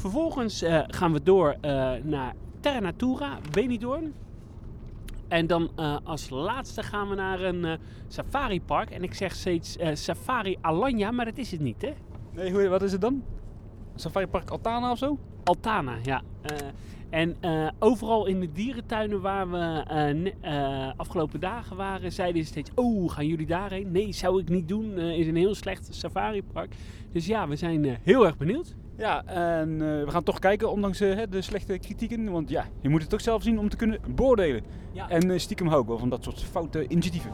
Vervolgens 0.00 0.62
uh, 0.62 0.82
gaan 0.86 1.12
we 1.12 1.22
door 1.22 1.56
uh, 1.64 1.92
naar 2.02 2.34
Terra 2.60 2.80
Natura, 2.80 3.38
Benidorm. 3.50 4.12
En 5.28 5.46
dan 5.46 5.70
uh, 5.76 5.96
als 6.04 6.30
laatste 6.30 6.82
gaan 6.82 7.08
we 7.08 7.14
naar 7.14 7.40
een 7.40 7.78
safari 8.08 8.62
park. 8.62 8.90
En 8.90 9.02
ik 9.02 9.14
zeg 9.14 9.34
steeds 9.34 9.76
Safari 9.92 10.56
Alanya, 10.60 11.10
maar 11.10 11.24
dat 11.24 11.38
is 11.38 11.50
het 11.50 11.60
niet, 11.60 11.82
hè? 11.82 11.92
Nee, 12.34 12.52
hoe, 12.52 12.68
wat 12.68 12.82
is 12.82 12.92
het 12.92 13.00
dan? 13.00 13.22
Safari 13.94 14.26
Park 14.26 14.50
Altana 14.50 14.90
of 14.90 14.98
zo? 14.98 15.18
Altana, 15.44 15.96
ja. 16.02 16.22
en 17.10 17.36
overal 17.78 18.26
in 18.26 18.40
de 18.40 18.52
dierentuinen 18.52 19.20
waar 19.20 19.50
we 19.50 20.94
afgelopen 20.96 21.40
dagen 21.40 21.76
waren, 21.76 22.12
zeiden 22.12 22.42
ze 22.42 22.48
steeds: 22.48 22.70
Oh, 22.74 23.10
gaan 23.10 23.26
jullie 23.26 23.46
daarheen? 23.46 23.90
Nee, 23.90 24.12
zou 24.12 24.40
ik 24.40 24.48
niet 24.48 24.68
doen. 24.68 24.98
is 24.98 25.26
een 25.26 25.36
heel 25.36 25.54
slecht 25.54 25.88
safari 25.94 26.42
park. 26.42 26.74
Dus 27.12 27.26
ja, 27.26 27.48
we 27.48 27.56
zijn 27.56 27.98
heel 28.02 28.26
erg 28.26 28.36
benieuwd. 28.36 28.74
Ja, 29.00 29.22
en 29.24 29.70
uh, 29.70 30.04
we 30.04 30.10
gaan 30.10 30.22
toch 30.22 30.38
kijken, 30.38 30.70
ondanks 30.70 31.00
uh, 31.00 31.22
de 31.30 31.42
slechte 31.42 31.78
kritieken. 31.78 32.30
Want 32.30 32.48
ja, 32.48 32.66
je 32.80 32.88
moet 32.88 33.00
het 33.00 33.10
toch 33.10 33.20
zelf 33.20 33.42
zien 33.42 33.58
om 33.58 33.68
te 33.68 33.76
kunnen 33.76 34.00
beoordelen. 34.14 34.62
Ja. 34.92 35.08
En 35.08 35.28
uh, 35.28 35.38
stiekem 35.38 35.66
hou 35.66 35.82
ik 35.82 35.88
wel 35.88 35.98
van 35.98 36.08
dat 36.08 36.24
soort 36.24 36.42
foute 36.42 36.88
initiatieven. 36.88 37.30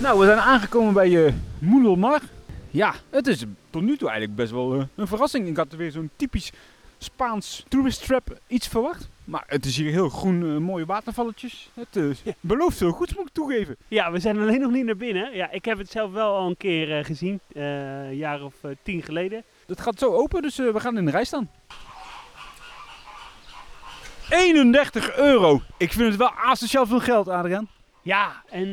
Nou, 0.00 0.18
we 0.18 0.24
zijn 0.24 0.38
aangekomen 0.38 0.92
bij 0.92 1.08
uh, 1.08 1.32
Moedelmar. 1.58 2.22
Ja, 2.70 2.94
het 3.10 3.26
is 3.26 3.44
tot 3.70 3.82
nu 3.82 3.96
toe 3.96 4.08
eigenlijk 4.08 4.38
best 4.38 4.52
wel 4.52 4.88
een 4.94 5.06
verrassing. 5.06 5.48
Ik 5.48 5.56
had 5.56 5.72
weer 5.72 5.90
zo'n 5.90 6.10
typisch 6.16 6.52
Spaans 6.98 7.64
tourist 7.68 8.06
trap 8.06 8.38
iets 8.46 8.68
verwacht. 8.68 9.08
Maar 9.24 9.44
het 9.46 9.64
is 9.64 9.76
hier 9.76 9.90
heel 9.90 10.08
groen, 10.08 10.42
uh, 10.42 10.56
mooie 10.56 10.84
watervalletjes. 10.86 11.70
Het 11.74 11.96
uh, 11.96 12.14
ja. 12.22 12.32
belooft 12.40 12.76
veel 12.76 12.90
goeds, 12.90 13.14
moet 13.14 13.26
ik 13.26 13.32
toegeven. 13.32 13.76
Ja, 13.88 14.12
we 14.12 14.18
zijn 14.18 14.38
alleen 14.38 14.60
nog 14.60 14.70
niet 14.70 14.84
naar 14.84 14.96
binnen. 14.96 15.36
Ja, 15.36 15.50
ik 15.50 15.64
heb 15.64 15.78
het 15.78 15.90
zelf 15.90 16.12
wel 16.12 16.36
al 16.36 16.46
een 16.46 16.56
keer 16.56 16.98
uh, 16.98 17.04
gezien, 17.04 17.40
een 17.52 18.16
jaar 18.16 18.42
of 18.42 18.54
tien 18.82 19.02
geleden. 19.02 19.44
Het 19.66 19.80
gaat 19.80 19.98
zo 19.98 20.12
open, 20.12 20.42
dus 20.42 20.56
we 20.56 20.80
gaan 20.80 20.98
in 20.98 21.04
de 21.04 21.10
rij 21.10 21.24
staan. 21.24 21.50
31 24.28 25.16
euro! 25.16 25.60
Ik 25.76 25.92
vind 25.92 26.08
het 26.08 26.16
wel 26.16 26.30
asociaal 26.30 26.86
veel 26.86 27.00
geld, 27.00 27.28
Adriaan. 27.28 27.68
Ja, 28.02 28.42
en 28.50 28.68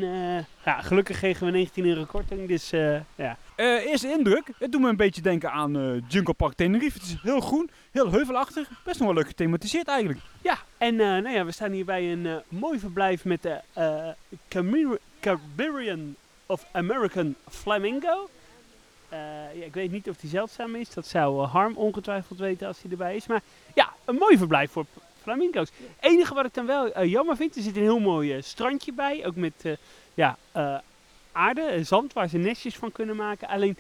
ja, 0.65 0.81
gelukkig 0.81 1.17
kregen 1.17 1.46
we 1.46 1.51
19 1.51 1.86
euro 1.86 2.05
korting, 2.05 2.48
dus 2.48 2.70
ja. 3.15 3.38
Uh, 3.62 3.86
eerste 3.86 4.12
indruk, 4.12 4.50
het 4.58 4.72
doet 4.72 4.82
me 4.82 4.89
een 4.89 4.96
beetje 4.96 5.22
denken 5.22 5.51
aan 5.51 5.77
uh, 5.77 6.01
Jungle 6.08 6.34
Park 6.34 6.53
Tenerife. 6.53 6.98
Het 6.98 7.08
is 7.08 7.15
heel 7.22 7.39
groen, 7.39 7.70
heel 7.91 8.12
heuvelachtig, 8.12 8.70
best 8.84 9.00
nog 9.00 9.08
wel 9.08 9.18
leuk 9.18 9.27
gethematiseerd 9.27 9.88
eigenlijk. 9.88 10.20
Ja, 10.41 10.58
en 10.77 10.94
uh, 10.94 11.00
nou 11.00 11.30
ja, 11.30 11.46
we 11.46 11.51
staan 11.51 11.72
hier 11.72 11.86
bij 11.86 12.12
een 12.12 12.41
mooi 12.48 12.80
verblijf 12.80 13.25
met 13.25 13.41
de 13.41 13.60
Caribbean 15.20 16.15
of 16.46 16.65
American 16.72 17.36
Flamingo. 17.50 18.30
ja, 19.10 19.65
ik 19.65 19.74
weet 19.74 19.91
niet 19.91 20.10
of 20.10 20.18
die 20.18 20.30
zeldzaam 20.30 20.75
is, 20.75 20.89
dat 20.89 21.08
zou 21.08 21.46
Harm 21.46 21.75
ongetwijfeld 21.75 22.39
weten 22.39 22.68
als 22.68 22.82
hij 22.82 22.91
erbij 22.91 23.15
is. 23.15 23.27
Maar 23.27 23.41
ja, 23.74 23.94
een 24.06 24.15
mooi 24.15 24.38
verblijf 24.38 24.72
voor 24.72 24.86
flamingo's. 25.22 25.70
Het 25.77 26.12
enige 26.12 26.34
wat 26.34 26.46
ik 26.46 26.53
dan 26.53 26.65
wel 26.65 27.06
jammer 27.06 27.36
vind, 27.36 27.56
er 27.56 27.62
zit 27.62 27.75
een 27.75 27.82
heel 27.82 28.00
mooi 28.00 28.41
strandje 28.41 28.94
bij, 28.94 29.25
ook 29.25 29.36
met 29.36 29.77
ja, 30.13 30.38
aarde, 31.32 31.84
zand 31.84 32.14
waar 32.14 32.28
ze 32.28 32.38
nestjes 32.38 32.76
van 32.76 32.92
kunnen 32.92 33.16
maken. 33.16 33.48
Alleen 33.48 33.78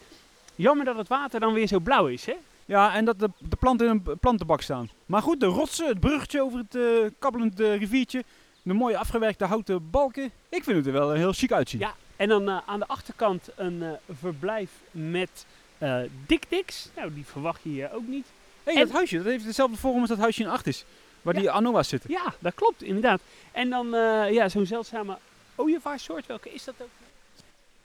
jammer 0.55 0.85
dat 0.85 0.97
het 0.97 1.07
water 1.07 1.39
dan 1.39 1.53
weer 1.53 1.67
zo 1.67 1.79
blauw 1.79 2.07
is, 2.07 2.25
hè? 2.25 2.35
Ja, 2.65 2.93
en 2.95 3.05
dat 3.05 3.19
de, 3.19 3.29
de 3.37 3.55
planten 3.55 3.87
in 3.87 4.01
een 4.05 4.19
plantenbak 4.19 4.61
staan. 4.61 4.89
Maar 5.05 5.21
goed, 5.21 5.39
de 5.39 5.45
rotsen, 5.45 5.87
het 5.87 5.99
bruggetje 5.99 6.41
over 6.43 6.59
het 6.59 6.75
eh 6.75 7.11
kabbelend 7.19 7.59
eh, 7.59 7.77
riviertje, 7.77 8.23
de 8.61 8.73
mooie 8.73 8.97
afgewerkte 8.97 9.45
houten 9.45 9.89
balken. 9.89 10.31
Ik 10.49 10.63
vind 10.63 10.77
het 10.77 10.85
er 10.85 10.91
wel 10.91 11.11
heel 11.11 11.33
chic 11.33 11.51
uitzien. 11.51 11.79
Ja, 11.79 11.93
en 12.15 12.27
dan 12.29 12.49
eh, 12.49 12.57
aan 12.65 12.79
de 12.79 12.87
achterkant 12.87 13.49
een 13.55 13.83
eh, 13.83 13.89
verblijf 14.19 14.69
met 14.91 15.45
eh 15.77 15.97
dikdiks. 16.27 16.89
Nou, 16.95 17.13
die 17.13 17.25
verwacht 17.25 17.59
je 17.63 17.69
hier 17.69 17.93
ook 17.93 18.07
niet. 18.07 18.25
hey, 18.63 18.73
en- 18.73 18.79
dat 18.79 18.91
huisje, 18.91 19.17
dat 19.17 19.25
heeft 19.25 19.45
dezelfde 19.45 19.77
vorm 19.77 19.99
als 19.99 20.09
dat 20.09 20.17
huisje 20.17 20.41
in 20.41 20.49
acht 20.49 20.67
is. 20.67 20.85
Waar 21.21 21.33
Ja. 21.33 21.39
die 21.39 21.51
Anoa's 21.51 21.87
zitten. 21.89 22.11
Ja, 22.11 22.33
dat 22.39 22.53
klopt, 22.53 22.83
inderdaad. 22.83 23.21
En 23.51 23.69
dan 23.69 23.93
eh, 23.95 24.31
ja, 24.31 24.49
zo'n 24.49 24.65
zeldzame 24.65 25.17
ooievaarssoort. 25.55 26.25
Welke 26.27 26.53
is 26.53 26.63
dat 26.63 26.75
ook? 26.81 26.87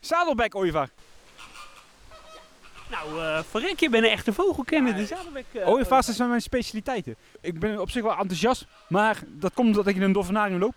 Zadelbek 0.06 0.54
ooievaar. 0.54 0.88
Nou, 2.90 3.20
eh 3.20 3.38
verrek, 3.50 3.80
je 3.80 3.90
bent 3.90 4.04
een 4.04 4.10
echte 4.10 4.32
vogelkenner. 4.32 4.94
De 4.94 5.06
zadelbek. 5.06 5.44
eh, 5.52 5.68
Ooievaars 5.68 6.06
zijn 6.06 6.28
mijn 6.28 6.40
specialiteiten. 6.40 7.16
Ik 7.40 7.58
ben 7.58 7.80
op 7.80 7.90
zich 7.90 8.02
wel 8.02 8.16
enthousiast, 8.16 8.66
maar 8.88 9.22
dat 9.26 9.54
komt 9.54 9.68
omdat 9.68 9.86
ik 9.86 9.96
in 9.96 10.02
een 10.02 10.12
dolfinarium 10.12 10.58
loop. 10.58 10.74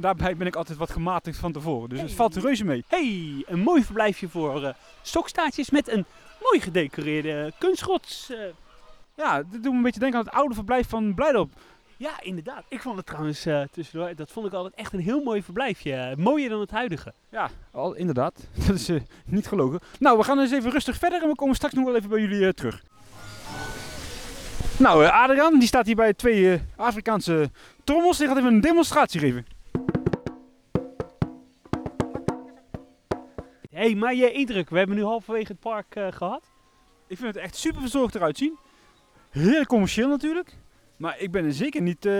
Daarbij 0.00 0.36
ben 0.36 0.46
ik 0.46 0.56
altijd 0.56 0.78
wat 0.78 0.90
gematigd 0.90 1.38
van 1.38 1.52
tevoren. 1.52 1.88
Dus 1.88 2.00
het 2.00 2.12
valt 2.12 2.36
reuze 2.36 2.64
mee. 2.64 2.84
hey, 2.88 3.42
een 3.46 3.60
mooi 3.60 3.84
verblijfje 3.84 4.28
voor 4.28 4.64
eh, 4.64 4.74
stokstaartjes 5.02 5.70
met 5.70 5.88
een 5.88 6.04
mooi 6.42 6.60
gedecoreerde 6.60 7.52
kunstgrots. 7.58 8.30
eh. 8.30 8.38
Ja, 9.16 9.36
dit 9.42 9.62
doet 9.62 9.70
me 9.72 9.76
een 9.76 9.82
beetje 9.82 10.00
denken 10.00 10.18
aan 10.18 10.24
het 10.24 10.34
oude 10.34 10.54
verblijf 10.54 10.88
van 10.88 11.14
Blijdorp. 11.14 11.52
Ja, 11.98 12.20
inderdaad. 12.20 12.64
Ik 12.68 12.80
vond 12.80 12.96
het 12.96 13.06
trouwens 13.06 13.46
eh, 13.46 13.62
tussendoor, 13.70 14.14
dat 14.14 14.30
vond 14.30 14.46
ik 14.46 14.52
altijd 14.52 14.74
echt 14.74 14.92
een 14.92 15.00
heel 15.00 15.22
mooi 15.22 15.42
verblijfje. 15.42 16.14
Mooier 16.18 16.48
dan 16.48 16.60
het 16.60 16.70
huidige. 16.70 17.12
Ja, 17.30 17.50
al, 17.72 17.94
inderdaad. 17.94 18.46
Dat 18.66 18.76
is 18.76 18.88
eh, 18.88 19.00
niet 19.24 19.46
gelogen. 19.46 19.80
Nou, 19.98 20.18
we 20.18 20.24
gaan 20.24 20.38
eens 20.38 20.52
even 20.52 20.70
rustig 20.70 20.96
verder 20.96 21.22
en 21.22 21.28
we 21.28 21.34
komen 21.34 21.54
straks 21.54 21.74
nog 21.74 21.84
wel 21.84 21.96
even 21.96 22.08
bij 22.08 22.20
jullie 22.20 22.46
eh, 22.46 22.52
terug. 22.52 22.82
Nou, 24.78 25.04
Adriaan, 25.04 25.58
die 25.58 25.68
staat 25.68 25.86
hier 25.86 25.96
bij 25.96 26.14
twee 26.14 26.62
Afrikaanse 26.76 27.50
trommels. 27.84 28.18
Die 28.18 28.26
gaat 28.26 28.36
even 28.36 28.52
een 28.54 28.60
demonstratie 28.60 29.20
geven. 29.20 29.46
hey, 33.78 33.94
maar 33.94 34.14
je 34.14 34.32
indruk. 34.32 34.70
We 34.70 34.78
hebben 34.78 34.96
nu 34.96 35.04
halverwege 35.04 35.52
het 35.52 35.60
park 35.60 35.94
eh, 35.96 36.06
gehad. 36.10 36.42
Ik 37.06 37.16
vind 37.16 37.34
het 37.34 37.44
echt 37.44 37.56
super 37.56 37.80
verzorgd 37.80 38.14
eruit 38.14 38.38
zien. 38.38 38.58
Heel 39.30 39.64
commercieel 39.64 40.08
natuurlijk. 40.08 40.56
Maar 40.98 41.20
ik 41.20 41.30
ben 41.30 41.44
er 41.44 41.52
zeker 41.52 41.82
niet 41.82 42.06
eh, 42.06 42.12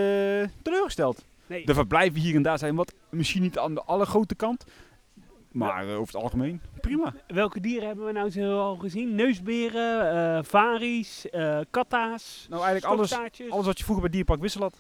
teleurgesteld. 0.63 1.25
Nee. 1.47 1.67
De 1.67 1.75
verblijven 1.75 2.21
hier 2.21 2.35
en 2.35 2.43
daar 2.43 2.59
zijn 2.59 2.75
wat 2.75 2.95
misschien 3.09 3.43
niet 3.43 3.59
aan 3.59 3.75
de 3.75 3.83
allergrote 3.83 4.35
kant. 4.35 4.65
Maar 5.53 5.89
eh, 5.89 5.99
over 5.99 6.15
het 6.15 6.23
algemeen 6.23 6.61
prima. 6.81 7.15
Welke 7.27 7.61
dieren 7.61 7.87
hebben 7.87 8.07
we 8.07 8.13
nou 8.13 8.31
zo 8.31 8.59
al 8.59 8.77
gezien? 8.77 9.15
Neusberen, 9.15 10.11
eh 10.11 10.45
varies, 10.45 11.31
eh 11.31 11.61
katta's, 11.71 12.47
Nou, 12.51 12.63
eigenlijk 12.65 12.93
alles, 12.93 13.13
alles 13.51 13.67
wat 13.67 13.79
je 13.79 13.85
vroeger 13.85 14.05
bij 14.05 14.13
Dierpark 14.13 14.41
Wissel 14.41 14.61
had. 14.61 14.75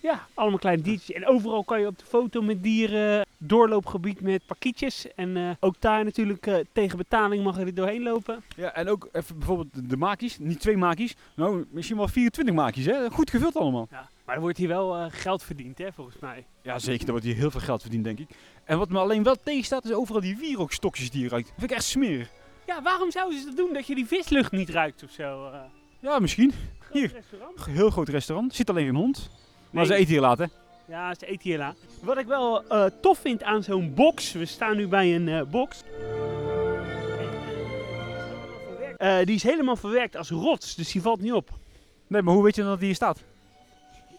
Ja, 0.00 0.26
allemaal 0.34 0.58
kleine 0.58 0.82
diertjes. 0.82 1.16
En 1.16 1.26
overal 1.26 1.64
kan 1.64 1.80
je 1.80 1.86
op 1.86 1.98
de 1.98 2.04
foto 2.04 2.42
met 2.42 2.62
dieren, 2.62 3.26
doorloopgebied 3.42 4.20
met 4.20 4.46
pakietjes. 4.46 5.14
En 5.14 5.36
eh, 5.36 5.50
ook 5.60 5.74
daar 5.78 6.04
natuurlijk 6.04 6.46
eh, 6.46 6.56
tegen 6.72 6.98
betaling 6.98 7.44
mag 7.44 7.58
je 7.58 7.64
er 7.64 7.74
doorheen 7.74 8.02
lopen. 8.02 8.42
Ja, 8.56 8.74
en 8.74 8.88
ook 8.88 9.08
even 9.12 9.38
bijvoorbeeld 9.38 9.90
de- 9.90 9.96
makies. 9.96 10.38
Niet 10.38 10.60
twee 10.60 10.76
makies. 10.76 11.14
Nou, 11.34 11.64
misschien 11.70 11.96
wel 11.96 12.08
24 12.08 12.54
makies. 12.54 12.86
Hè? 12.86 13.10
Goed 13.10 13.30
gevuld 13.30 13.56
allemaal. 13.56 13.88
Ja. 13.90 14.08
Maar 14.24 14.34
er 14.34 14.40
wordt 14.40 14.58
hier 14.58 14.68
wel 14.68 14.96
eh, 14.96 15.06
geld 15.08 15.42
verdiend, 15.42 15.78
hè, 15.78 15.92
volgens 15.92 16.16
mij. 16.20 16.44
Ja, 16.62 16.78
zeker. 16.78 17.04
Er 17.04 17.10
wordt 17.10 17.26
hier 17.26 17.34
heel 17.36 17.50
veel 17.50 17.60
geld 17.60 17.80
verdiend, 17.82 18.04
denk 18.04 18.18
ik. 18.18 18.28
En 18.64 18.78
wat 18.78 18.88
me 18.88 18.98
alleen 18.98 19.22
wel 19.22 19.36
tegenstaat, 19.42 19.84
is 19.84 19.92
overal 19.92 20.20
die 20.20 20.36
wierookstokjes 20.36 21.10
die 21.10 21.24
eruit. 21.24 21.44
Dat 21.46 21.54
vind 21.58 21.70
ik 21.70 21.76
echt 21.76 21.86
smerig. 21.86 22.30
Ja, 22.66 22.82
waarom 22.82 23.10
zouden 23.10 23.38
ze 23.38 23.44
dat 23.46 23.56
doen? 23.56 23.72
Dat 23.72 23.86
je 23.86 23.94
die 23.94 24.06
vislucht 24.06 24.52
niet 24.52 24.68
ruikt 24.68 25.02
of 25.04 25.10
zo? 25.10 25.50
Ja, 26.00 26.18
misschien. 26.18 26.52
Hier. 26.92 27.12
restaurant? 27.14 27.64
Heel 27.64 27.90
groot 27.90 28.08
restaurant. 28.08 28.54
Zit 28.54 28.70
alleen 28.70 28.84
geen 28.86 28.94
hond. 28.94 29.30
Maar 29.70 29.82
Nee. 29.82 29.84
ze 29.92 29.94
eten 29.94 30.10
hier 30.12 30.20
later. 30.20 30.48
Ja, 30.90 31.14
ze 31.14 31.26
eten 31.26 31.42
hier 31.42 31.58
la. 31.58 31.74
Wat 32.02 32.18
ik 32.18 32.26
wel 32.26 32.64
eh, 32.64 32.84
tof 33.00 33.18
vind 33.18 33.42
aan 33.42 33.62
zo'n 33.62 33.94
box, 33.94 34.32
we 34.32 34.44
staan 34.44 34.76
nu 34.76 34.88
bij 34.88 35.14
een 35.14 35.28
eh, 35.28 35.42
box. 35.42 35.82
Eh, 38.96 39.18
die 39.24 39.34
is 39.34 39.42
helemaal 39.42 39.76
verwerkt 39.76 40.16
als 40.16 40.30
rots, 40.30 40.74
dus 40.74 40.92
die 40.92 41.02
valt 41.02 41.20
niet 41.20 41.32
op. 41.32 41.50
Nee, 42.06 42.22
maar 42.22 42.34
hoe 42.34 42.42
weet 42.42 42.54
je 42.54 42.60
dan 42.60 42.70
dat 42.70 42.78
die 42.78 42.88
hier 42.88 42.96
staat? 42.96 43.22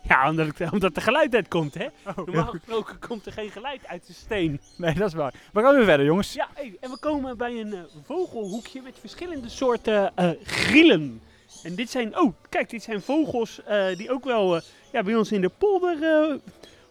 Ja, 0.04 0.30
omdat, 0.30 0.48
ik, 0.48 0.72
omdat 0.72 0.96
er 0.96 1.02
geluid 1.02 1.36
uit 1.36 1.48
komt, 1.48 1.74
hè? 1.74 1.86
Oh, 2.06 2.18
Normaal 2.18 2.46
gesproken 2.46 3.00
komt 3.00 3.26
er 3.26 3.32
geen 3.32 3.50
geluid 3.50 3.88
uit 3.88 4.08
de 4.08 4.14
steen. 4.14 4.60
Nee, 4.76 4.94
dat 4.94 5.08
is 5.08 5.14
waar. 5.14 5.34
We 5.54 5.62
gaan 5.62 5.76
weer 5.76 5.86
verder, 5.86 6.06
jongens. 6.06 6.34
Ja, 6.34 6.48
hey, 6.54 6.78
en 6.80 6.90
we 6.90 6.98
komen 7.00 7.38
bij 7.38 7.60
een 7.60 7.76
vogelhoekje 8.06 8.82
met 8.82 8.98
verschillende 9.00 9.50
soorten 9.50 10.12
grielen. 10.44 11.22
En 11.64 11.76
dit 11.76 11.90
zijn, 11.90 12.20
oh, 12.20 12.34
kijk, 12.50 12.70
dit 12.70 12.84
zijn 12.84 13.02
vogels 13.02 13.62
die 13.98 14.12
ook 14.12 14.24
wel 14.24 14.62
ja, 14.92 15.04
bij 15.04 15.16
ons 15.16 15.32
in 15.32 15.42
de 15.42 15.52
polder 15.58 16.40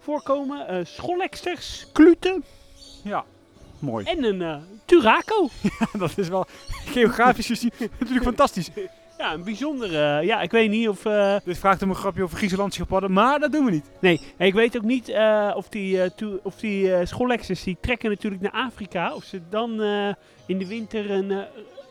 voorkomen. 0.00 0.68
Eh 0.68 0.78
scholleksters, 0.84 1.86
kluten 1.92 2.44
Ja, 3.04 3.24
mooi. 3.78 4.04
en 4.06 4.24
een 4.24 4.42
eh, 4.42 4.56
turaco. 4.84 5.48
dat 5.98 6.18
is 6.18 6.28
wel 6.28 6.46
geografisch 6.86 7.46
gezien 7.46 7.72
natuurlijk 7.98 8.24
fantastisch. 8.24 8.70
Ja, 9.18 9.32
een 9.32 9.44
bijzondere. 9.44 10.24
ja, 10.24 10.40
ik 10.40 10.50
weet 10.50 10.70
niet 10.70 10.88
of. 10.88 11.04
eh, 11.04 11.36
Dit 11.44 11.58
vraagt 11.58 11.82
om 11.82 11.88
een 11.88 11.94
grapje 11.94 12.22
over 12.22 12.36
Griekse 12.36 12.56
landschappadden, 12.56 13.12
maar 13.12 13.38
dat 13.38 13.52
doen 13.52 13.64
we 13.64 13.70
niet. 13.70 13.90
nee, 14.00 14.20
ik 14.38 14.54
weet 14.54 14.76
ook 14.76 14.82
niet 14.82 15.08
eh, 15.08 15.52
of 15.56 15.68
die, 15.68 16.02
eh 16.02 16.10
of 16.42 16.56
die 16.56 16.94
eh 16.94 17.06
schollexers 17.06 17.62
die 17.62 17.76
trekken 17.80 18.10
natuurlijk 18.10 18.42
naar 18.42 18.52
Afrika. 18.52 19.14
Of 19.14 19.24
ze 19.24 19.40
dan 19.50 19.82
eh, 19.82 20.08
in 20.46 20.58
de 20.58 20.66
winter 20.66 21.10
een, 21.10 21.30
eh, 21.30 21.38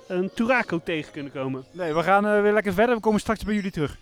een 0.08 0.32
turaco 0.36 0.82
tegen 0.84 1.12
kunnen 1.12 1.32
komen. 1.32 1.65
Nee, 1.72 1.93
we 1.93 2.04
gaan 2.04 2.26
eh, 2.28 2.41
weer 2.41 2.54
lekker 2.54 2.74
verder. 2.74 2.95
We 2.95 3.02
komen 3.02 3.19
straks 3.19 3.43
bij 3.43 3.54
jullie 3.56 3.72
terug. 3.72 3.98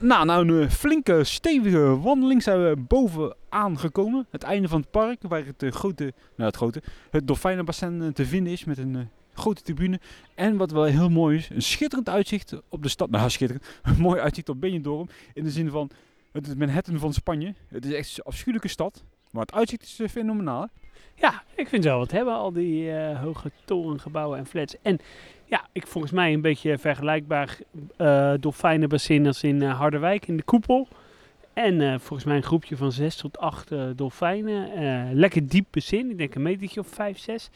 Nou, 0.00 0.26
nou 0.26 0.48
een 0.48 0.62
eh, 0.62 0.70
flinke, 0.70 1.24
stevige 1.24 2.00
wandeling 2.00 2.42
zijn 2.42 2.68
we 2.68 2.76
bovenaan 2.76 3.78
gekomen. 3.78 4.26
Het 4.30 4.42
einde 4.42 4.68
van 4.68 4.80
het 4.80 4.90
park, 4.90 5.22
waar 5.22 5.46
het, 5.46 5.62
eh, 5.62 5.70
grote, 5.70 6.12
nou 6.36 6.48
het 6.48 6.56
grote, 6.56 6.82
het 7.10 7.26
dolfijnenbassin 7.26 8.02
eh, 8.02 8.08
te 8.08 8.26
vinden 8.26 8.52
is 8.52 8.64
met 8.64 8.78
een 8.78 9.08
grote 9.34 9.62
tribune. 9.62 10.00
En 10.34 10.56
wat 10.56 10.70
wel 10.70 10.84
heel 10.84 11.08
mooi 11.08 11.36
is, 11.36 11.50
een 11.50 11.62
schitterend 11.62 12.08
uitzicht 12.08 12.54
op 12.68 12.82
de 12.82 12.88
stad. 12.88 13.10
Nou, 13.10 13.30
schitterend. 13.30 13.66
Een 13.82 14.00
mooi 14.00 14.20
uitzicht 14.20 14.48
op 14.48 14.60
Benidorm. 14.60 15.08
In 15.34 15.44
de 15.44 15.50
zin 15.50 15.70
van, 15.70 15.90
het 16.32 16.46
is 16.46 16.54
Manhattan 16.54 16.98
van 16.98 17.12
Spanje. 17.12 17.54
Het 17.68 17.84
is 17.84 17.92
echt 17.92 18.18
een 18.18 18.24
afschuwelijke 18.24 18.68
stad. 18.68 19.04
Maar 19.38 19.46
het 19.46 19.56
uitzicht 19.56 19.82
is 19.82 20.00
eh, 20.00 20.08
fenomenaal. 20.08 20.68
Ja, 21.14 21.42
ik 21.54 21.68
vind 21.68 21.84
wel 21.84 21.98
wat 21.98 22.10
hebben, 22.10 22.34
al 22.34 22.52
die 22.52 22.92
eh, 22.92 23.20
hoge 23.22 23.50
torengebouwen 23.64 24.38
en 24.38 24.46
flats. 24.46 24.76
En 24.82 24.98
ja, 25.44 25.66
ik 25.72 25.86
volgens 25.86 26.12
mij 26.12 26.32
een 26.32 26.40
beetje 26.40 26.78
vergelijkbaar 26.78 27.58
eh 27.96 28.32
dolfijnenbassin 28.40 29.26
als 29.26 29.42
in 29.42 29.62
Harderwijk 29.62 30.26
in 30.26 30.36
de 30.36 30.42
koepel. 30.42 30.88
En 31.52 32.00
volgens 32.00 32.24
mij 32.24 32.36
een 32.36 32.42
groepje 32.42 32.76
van 32.76 32.92
zes 32.92 33.16
tot 33.16 33.38
acht 33.38 33.70
dolfijnen. 33.96 35.14
Lekker 35.14 35.48
diep 35.48 35.66
bassin, 35.70 36.10
ik 36.10 36.18
denk 36.18 36.34
een 36.34 36.42
metertje 36.42 36.80
of 36.80 36.86
vijf, 36.88 37.18
zes. 37.18 37.50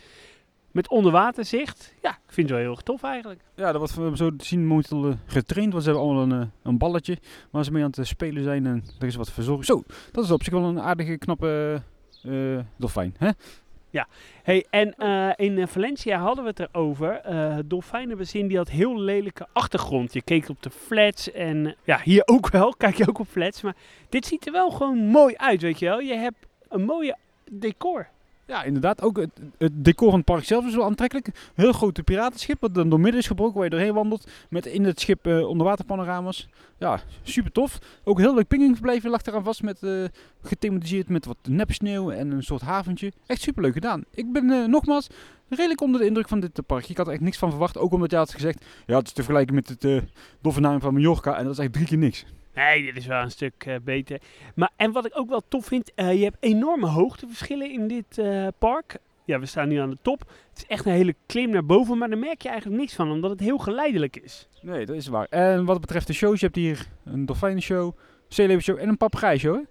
Met 0.73 0.89
onderwaterzicht. 0.89 1.95
Ja, 2.03 2.11
ik 2.11 2.33
vind 2.33 2.49
het 2.49 2.57
wel 2.57 2.59
heel 2.67 2.71
erg 2.71 2.83
tof 2.83 3.03
eigenlijk. 3.03 3.41
Ja, 3.55 3.65
dat 3.67 3.77
wordt 3.77 3.93
van- 3.93 4.17
zo 4.17 4.37
te 4.37 4.45
zien 4.45 4.67
momenteel 4.67 5.09
eh, 5.09 5.15
getraind. 5.27 5.73
Want 5.73 5.85
ze 5.85 5.91
hebben 5.91 6.09
allemaal 6.09 6.25
een, 6.33 6.41
eh, 6.41 6.47
een 6.63 6.79
balletje 6.79 7.19
waar 7.51 7.65
ze 7.65 7.73
mee 7.73 7.85
aan 7.85 7.93
het 7.97 8.07
spelen 8.07 8.43
zijn. 8.43 8.67
En 8.67 8.85
er 8.99 9.07
is 9.07 9.15
wat 9.15 9.33
verzorging. 9.33 9.67
Zo, 9.67 9.83
dat 10.13 10.25
is 10.25 10.31
op 10.31 10.43
zich 10.43 10.53
wel 10.53 10.65
een 10.65 10.81
aardige, 10.81 11.19
knappe 11.19 11.83
eh, 12.23 12.59
dolfijn. 12.77 13.15
Hè? 13.19 13.31
Hey, 14.43 14.67
en 14.71 14.95
in 15.37 15.69
Valencia 15.69 16.19
hadden 16.19 16.45
we 16.45 16.51
het 16.51 16.61
erover. 16.61 17.21
Het 17.57 17.71
dolfijnenbassin 17.71 18.47
die 18.49 18.57
had 18.57 18.69
heel 18.71 18.99
lelijke 19.01 19.47
achtergrond. 19.53 20.13
Je 20.13 20.23
keek 20.23 20.49
op 20.49 20.63
de 20.63 20.71
flats 20.71 21.33
en 21.33 21.77
ja, 21.85 22.01
hier 22.05 22.23
ook 22.27 22.51
wel. 22.51 22.75
Kijk 22.79 22.97
je 22.97 23.09
ook 23.09 23.19
op 23.19 23.29
flats. 23.29 23.63
Maar 23.63 23.77
dit 24.09 24.27
ziet 24.27 24.47
er 24.47 24.53
wel 24.53 24.71
gewoon 24.71 24.99
mooi 24.99 25.35
uit, 25.37 25.63
weet 25.63 25.79
je 25.79 25.87
wel. 25.87 26.01
Je 26.01 26.15
hebt 26.15 26.47
een 26.69 26.85
mooie 26.85 27.17
decor. 27.51 28.09
Ja, 28.46 28.62
inderdaad. 28.62 29.02
Ook 29.02 29.16
het, 29.16 29.31
het 29.59 29.85
decor 29.85 30.09
van 30.09 30.18
het 30.18 30.26
park 30.26 30.44
zelf 30.44 30.66
is 30.66 30.74
wel 30.74 30.85
aantrekkelijk. 30.85 31.50
Heel 31.55 31.72
grote 31.72 32.02
piratenschip 32.02 32.61
dat 32.61 32.74
dan 32.74 32.88
door 32.88 33.00
midden 33.00 33.20
is 33.20 33.26
gebroken 33.26 33.55
waar 33.55 33.64
je 33.64 33.70
doorheen 33.70 33.94
wandelt. 33.94 34.31
Met 34.50 34.66
in 34.66 34.85
het 34.85 35.00
schip 35.00 35.26
eh, 35.26 35.48
onderwaterpanorama's. 35.48 36.48
Ja, 36.78 37.00
super 37.22 37.52
tof. 37.52 37.78
Ook 38.05 38.18
heel 38.18 38.35
leuk 38.35 38.48
pingingverblijfje 38.48 39.09
lag 39.09 39.22
eraan 39.22 39.44
vast. 39.44 39.62
Met, 39.62 39.83
eh, 39.83 40.05
gethematiseerd 40.42 41.09
met 41.09 41.24
wat 41.24 41.37
nepsneeuw 41.48 42.11
en 42.11 42.31
een 42.31 42.42
soort 42.42 42.62
haventje. 42.62 43.12
Echt 43.26 43.40
super 43.40 43.62
leuk 43.62 43.72
gedaan. 43.72 44.05
Ik 44.11 44.33
ben 44.33 44.50
eh, 44.50 44.64
nogmaals 44.64 45.07
redelijk 45.48 45.81
onder 45.81 46.00
de 46.00 46.07
indruk 46.07 46.28
van 46.28 46.40
dit 46.40 46.66
park. 46.66 46.88
Ik 46.88 46.96
had 46.96 47.07
er 47.07 47.12
echt 47.12 47.22
niks 47.22 47.38
van 47.38 47.50
verwacht. 47.50 47.78
Ook 47.78 47.92
omdat 47.92 48.11
je 48.11 48.16
had 48.16 48.33
gezegd, 48.33 48.64
ja 48.87 48.96
het 48.96 49.07
is 49.07 49.12
te 49.12 49.22
vergelijken 49.22 49.55
met 49.55 49.68
het 49.68 49.85
uh, 49.85 50.00
van 50.42 50.94
Mallorca. 50.94 51.37
En 51.37 51.44
dat 51.44 51.52
is 51.52 51.59
eigenlijk 51.59 51.72
drie 51.72 51.87
keer 51.87 51.98
niks. 51.98 52.24
Nee, 52.55 52.85
dit 52.85 52.97
is 52.97 53.07
wel 53.07 53.23
een 53.23 53.31
stuk 53.31 53.65
eh, 53.67 53.75
beter. 53.83 54.21
Maar, 54.55 54.71
en 54.77 54.93
wat 54.93 55.07
ik 55.07 55.19
ook 55.19 55.29
wel 55.29 55.43
tof 55.49 55.67
vind, 55.67 55.93
eh, 55.95 56.12
je 56.19 56.25
hebt 56.25 56.37
enorme 56.41 56.87
hoogteverschillen 56.87 57.71
in 57.71 57.88
dit 57.88 58.19
eh, 58.19 58.47
park. 58.59 58.97
Ja, 59.25 59.38
we 59.38 59.47
staan 59.47 59.69
nu 59.69 59.77
aan 59.77 59.91
de 59.91 59.99
top. 60.03 60.21
Het 60.21 60.59
is 60.59 60.67
echt 60.67 60.87
een 60.87 60.93
hele 60.93 61.15
klim 61.27 61.51
naar 61.51 61.67
boven, 61.67 61.99
maar 61.99 62.09
daar 62.09 62.19
merk 62.19 62.43
je 62.43 62.49
eigenlijk 62.49 62.81
niks 62.81 62.95
van, 62.95 63.11
omdat 63.11 63.31
het 63.31 63.41
heel 63.41 63.59
geleidelijk 63.59 64.17
is. 64.17 64.49
Nee, 64.62 64.87
dat 64.87 64.97
is 64.97 65.07
waar. 65.07 65.27
En 65.31 65.65
wat 65.65 65.81
betreft 65.81 66.07
de 66.07 66.12
shows, 66.12 66.41
je 66.41 66.47
hebt 66.47 66.59
hier 66.59 66.87
een 67.05 67.27
dolfijnenshow, 67.27 67.97
zeeleeuwenshow 68.29 68.79
en 68.79 68.88
een 68.88 68.97
papegaaishow, 68.97 69.55
hè? 69.55 69.62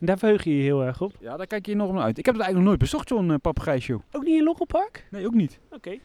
En 0.00 0.06
daar 0.06 0.18
verheug 0.18 0.44
je 0.44 0.56
je 0.56 0.62
heel 0.62 0.84
erg 0.84 1.00
op. 1.00 1.12
Ja, 1.20 1.36
daar 1.36 1.46
kijk 1.46 1.66
je 1.66 1.72
enorm 1.72 1.94
naar 1.94 2.04
uit. 2.04 2.18
Ik 2.18 2.24
heb 2.24 2.34
het 2.34 2.44
eigenlijk 2.44 2.56
nog 2.56 2.64
nooit 2.64 2.78
bezocht, 2.78 3.08
zo'n 3.08 3.40
papegaaishow. 3.40 4.00
Ook 4.12 4.24
niet 4.24 4.38
in 4.38 4.44
Logelpark? 4.44 5.06
Nee, 5.10 5.26
ook 5.26 5.34
niet. 5.34 5.58
Oké. 5.70 5.98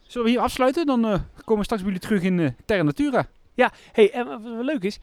Zullen 0.00 0.26
we 0.26 0.32
hier 0.32 0.42
afsluiten? 0.42 0.86
Dan 0.86 1.00
komen 1.44 1.58
we 1.58 1.64
straks 1.64 1.82
bij 1.82 1.92
jullie 1.92 2.00
terug 2.00 2.22
in 2.22 2.56
Terra 2.64 2.82
Natura. 2.82 3.26
hey, 3.92 4.10
en 4.12 4.26
wat 4.26 4.42
wel 4.42 4.64
leuk 4.64 4.82
is, 4.82 4.98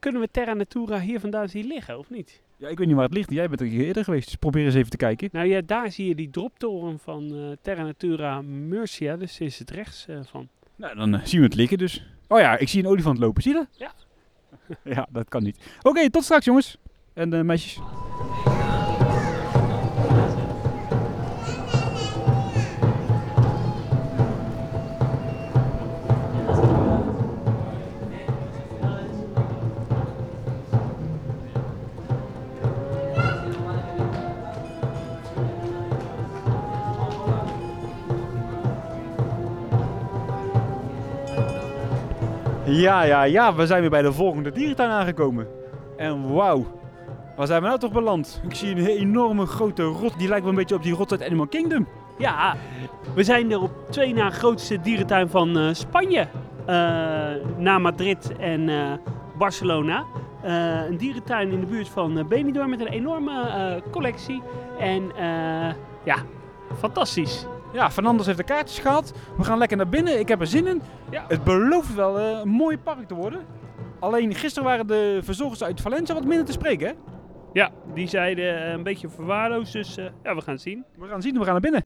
kunnen 0.00 0.20
we 0.20 0.28
Terra 0.30 0.54
Natura 0.54 1.00
hier 1.00 1.20
vandaan 1.20 1.48
zien 1.48 1.66
liggen, 1.66 1.98
of 1.98 2.10
niet? 2.10 2.42
Ja, 2.56 2.68
ik 2.68 2.78
weet 2.78 2.86
niet 2.86 2.96
waar 2.96 3.04
het 3.04 3.14
ligt. 3.14 3.30
Jij 3.30 3.48
bent 3.48 3.60
er 3.60 3.66
hier 3.66 3.84
eerder 3.84 4.04
geweest. 4.04 4.26
Dus 4.26 4.34
probeer 4.34 4.64
eens 4.64 4.74
even 4.74 4.90
te 4.90 4.96
kijken. 4.96 5.28
Nou 5.32 5.46
ja, 5.46 5.60
daar 5.66 5.90
zie 5.90 6.08
je 6.08 6.14
die 6.14 6.30
droptoren 6.30 6.98
van 6.98 7.34
eh, 7.34 7.56
Terra 7.62 7.82
Natura 7.82 8.42
Murcia, 8.42 9.16
dus 9.16 9.40
is 9.40 9.58
het 9.58 9.70
rechts 9.70 10.06
eh, 10.08 10.18
van. 10.22 10.48
Nou, 10.76 10.96
dan 10.96 11.14
eh, 11.14 11.24
zien 11.24 11.40
we 11.40 11.46
het 11.46 11.54
liggen 11.54 11.78
dus. 11.78 12.06
Oh 12.28 12.38
ja, 12.38 12.58
ik 12.58 12.68
zie 12.68 12.82
een 12.82 12.88
olifant 12.88 13.18
lopen. 13.18 13.42
Zie 13.42 13.52
je 13.52 13.58
dat? 13.58 13.78
Ja. 13.78 13.92
ja, 14.94 15.06
dat 15.10 15.28
kan 15.28 15.42
niet. 15.42 15.78
Oké, 15.82 16.10
tot 16.10 16.24
straks 16.24 16.44
jongens. 16.44 16.76
En 17.14 17.46
meisjes. 17.46 17.80
Ja, 42.80 43.02
ja, 43.02 43.22
ja, 43.22 43.54
we 43.54 43.66
zijn 43.66 43.80
weer 43.80 43.90
bij 43.90 44.02
de 44.02 44.12
volgende 44.12 44.52
dierentuin 44.52 44.90
aangekomen. 44.90 45.46
En 45.96 46.32
wauw, 46.32 46.66
waar 47.36 47.46
zijn 47.46 47.60
we 47.62 47.66
nou 47.66 47.78
toch 47.78 47.92
beland? 47.92 48.40
Ik 48.48 48.54
zie 48.54 48.70
een 48.70 48.86
enorme 48.86 49.46
grote 49.46 49.82
rot, 49.82 50.18
die 50.18 50.28
lijkt 50.28 50.42
wel 50.42 50.52
een 50.52 50.58
beetje 50.58 50.74
op 50.74 50.82
die 50.82 50.94
rot 50.94 51.10
uit 51.10 51.24
Animal 51.24 51.46
Kingdom. 51.46 51.86
Ja, 52.18 52.56
we 53.14 53.22
zijn 53.22 53.52
er 53.52 53.60
op 53.60 53.70
twee 53.90 54.14
na 54.14 54.30
grootste 54.30 54.80
dierentuin 54.80 55.28
van 55.28 55.58
eh, 55.58 55.68
Spanje. 55.72 56.28
Eh, 56.66 56.76
na 57.56 57.78
Madrid 57.78 58.32
en 58.38 58.68
eh, 58.68 58.92
Barcelona. 59.38 60.04
Een 60.88 60.96
dierentuin 60.96 61.50
in 61.50 61.60
de 61.60 61.66
buurt 61.66 61.88
van 61.88 62.26
Benidorm 62.28 62.70
met 62.70 62.80
een 62.80 62.86
enorme 62.86 63.82
collectie. 63.90 64.42
En 64.78 65.12
ja, 66.04 66.16
fantastisch. 66.78 67.46
Ja, 67.72 67.90
Fernandes 67.90 68.26
heeft 68.26 68.38
de 68.38 68.44
kaartjes 68.44 68.78
gehad. 68.78 69.12
We 69.36 69.44
gaan 69.44 69.58
lekker 69.58 69.76
naar 69.76 69.88
binnen, 69.88 70.18
ik 70.18 70.28
heb 70.28 70.40
er 70.40 70.46
zin 70.46 70.66
in. 70.66 70.82
Ja. 71.10 71.24
Het 71.28 71.44
belooft 71.44 71.94
wel 71.94 72.18
eh, 72.18 72.38
een 72.42 72.48
mooi 72.48 72.78
park 72.78 73.08
te 73.08 73.14
worden. 73.14 73.40
Alleen 74.00 74.34
gisteren 74.34 74.68
waren 74.68 74.86
de 74.86 75.20
verzorgers 75.22 75.62
uit 75.62 75.80
Valencia 75.80 76.14
wat 76.14 76.24
minder 76.24 76.46
te 76.46 76.52
spreken, 76.52 76.86
hè? 76.88 76.92
Ja, 77.52 77.70
die 77.94 78.08
zeiden 78.08 78.64
eh, 78.64 78.72
een 78.72 78.82
beetje 78.82 79.08
verwaarloosd, 79.08 79.72
dus 79.72 79.96
eh, 79.96 80.04
ja, 80.22 80.34
we 80.34 80.40
gaan 80.40 80.54
het 80.54 80.62
zien. 80.62 80.84
We 80.98 81.06
gaan 81.06 81.22
zien, 81.22 81.38
we 81.38 81.44
gaan 81.44 81.52
naar 81.52 81.60
binnen. 81.60 81.84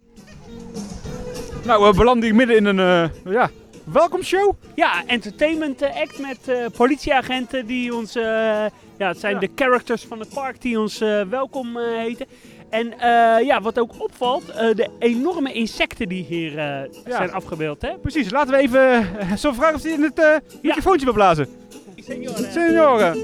Nou, 1.65 1.85
we 1.91 1.97
belanden 1.97 2.25
hier 2.25 2.35
midden 2.35 2.57
in 2.57 2.65
een, 2.65 2.79
eh 2.79 3.33
ja, 3.33 3.51
welkomstshow. 3.85 4.55
Ja, 4.75 5.03
entertainment 5.07 5.83
act 5.83 6.19
met 6.19 6.73
politieagenten 6.77 7.67
die 7.67 7.95
ons, 7.95 8.13
ja, 8.13 8.71
het 9.09 9.19
zijn 9.19 9.35
Ja. 9.35 9.41
de 9.41 9.51
characters 9.55 10.05
van 10.05 10.19
het 10.21 10.29
park 10.35 10.61
die 10.61 10.81
ons 10.81 10.99
welkom 11.29 11.79
heten. 11.79 12.27
En 12.75 12.99
eh, 12.99 13.47
ja, 13.47 13.61
wat 13.61 13.79
ook 13.79 13.93
opvalt, 13.99 14.49
eh, 14.49 14.75
de 14.75 14.89
enorme 14.99 15.53
insecten 15.53 16.09
die 16.09 16.25
hier 16.25 16.59
eh, 16.59 16.81
zijn 17.09 17.33
afgebeeld, 17.33 17.83
hè? 17.83 17.99
Precies, 17.99 18.31
laten 18.31 18.55
we 18.55 18.59
even 18.59 19.09
zo 19.39 19.53
vragen 19.53 19.75
of 19.75 19.83
hij 19.83 19.93
in 19.93 20.03
het 20.03 20.43
microfoontje 20.63 21.05
wil 21.05 21.15
blazen. 21.15 21.49
Senioren. 21.97 22.53
Senioren. 22.53 23.17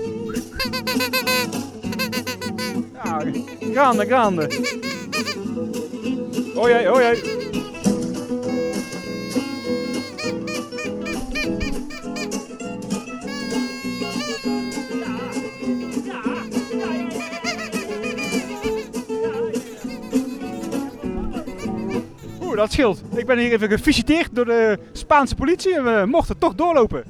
Ja, 3.04 3.22
grande, 3.72 4.06
grande. 4.06 4.48
Oh 6.54 6.68
jee, 6.68 6.92
oh 6.92 7.00
jee. 7.00 7.59
Dat 22.60 22.72
scheelt. 22.72 23.02
Ik 23.16 23.26
ben 23.26 23.38
hier 23.38 23.52
even 23.52 23.68
gevisiteerd 23.68 24.34
door 24.34 24.44
de 24.44 24.78
Spaanse 24.92 25.34
politie 25.34 25.76
en 25.76 25.84
we 25.84 26.06
mochten 26.06 26.38
toch 26.38 26.54
doorlopen. 26.54 27.04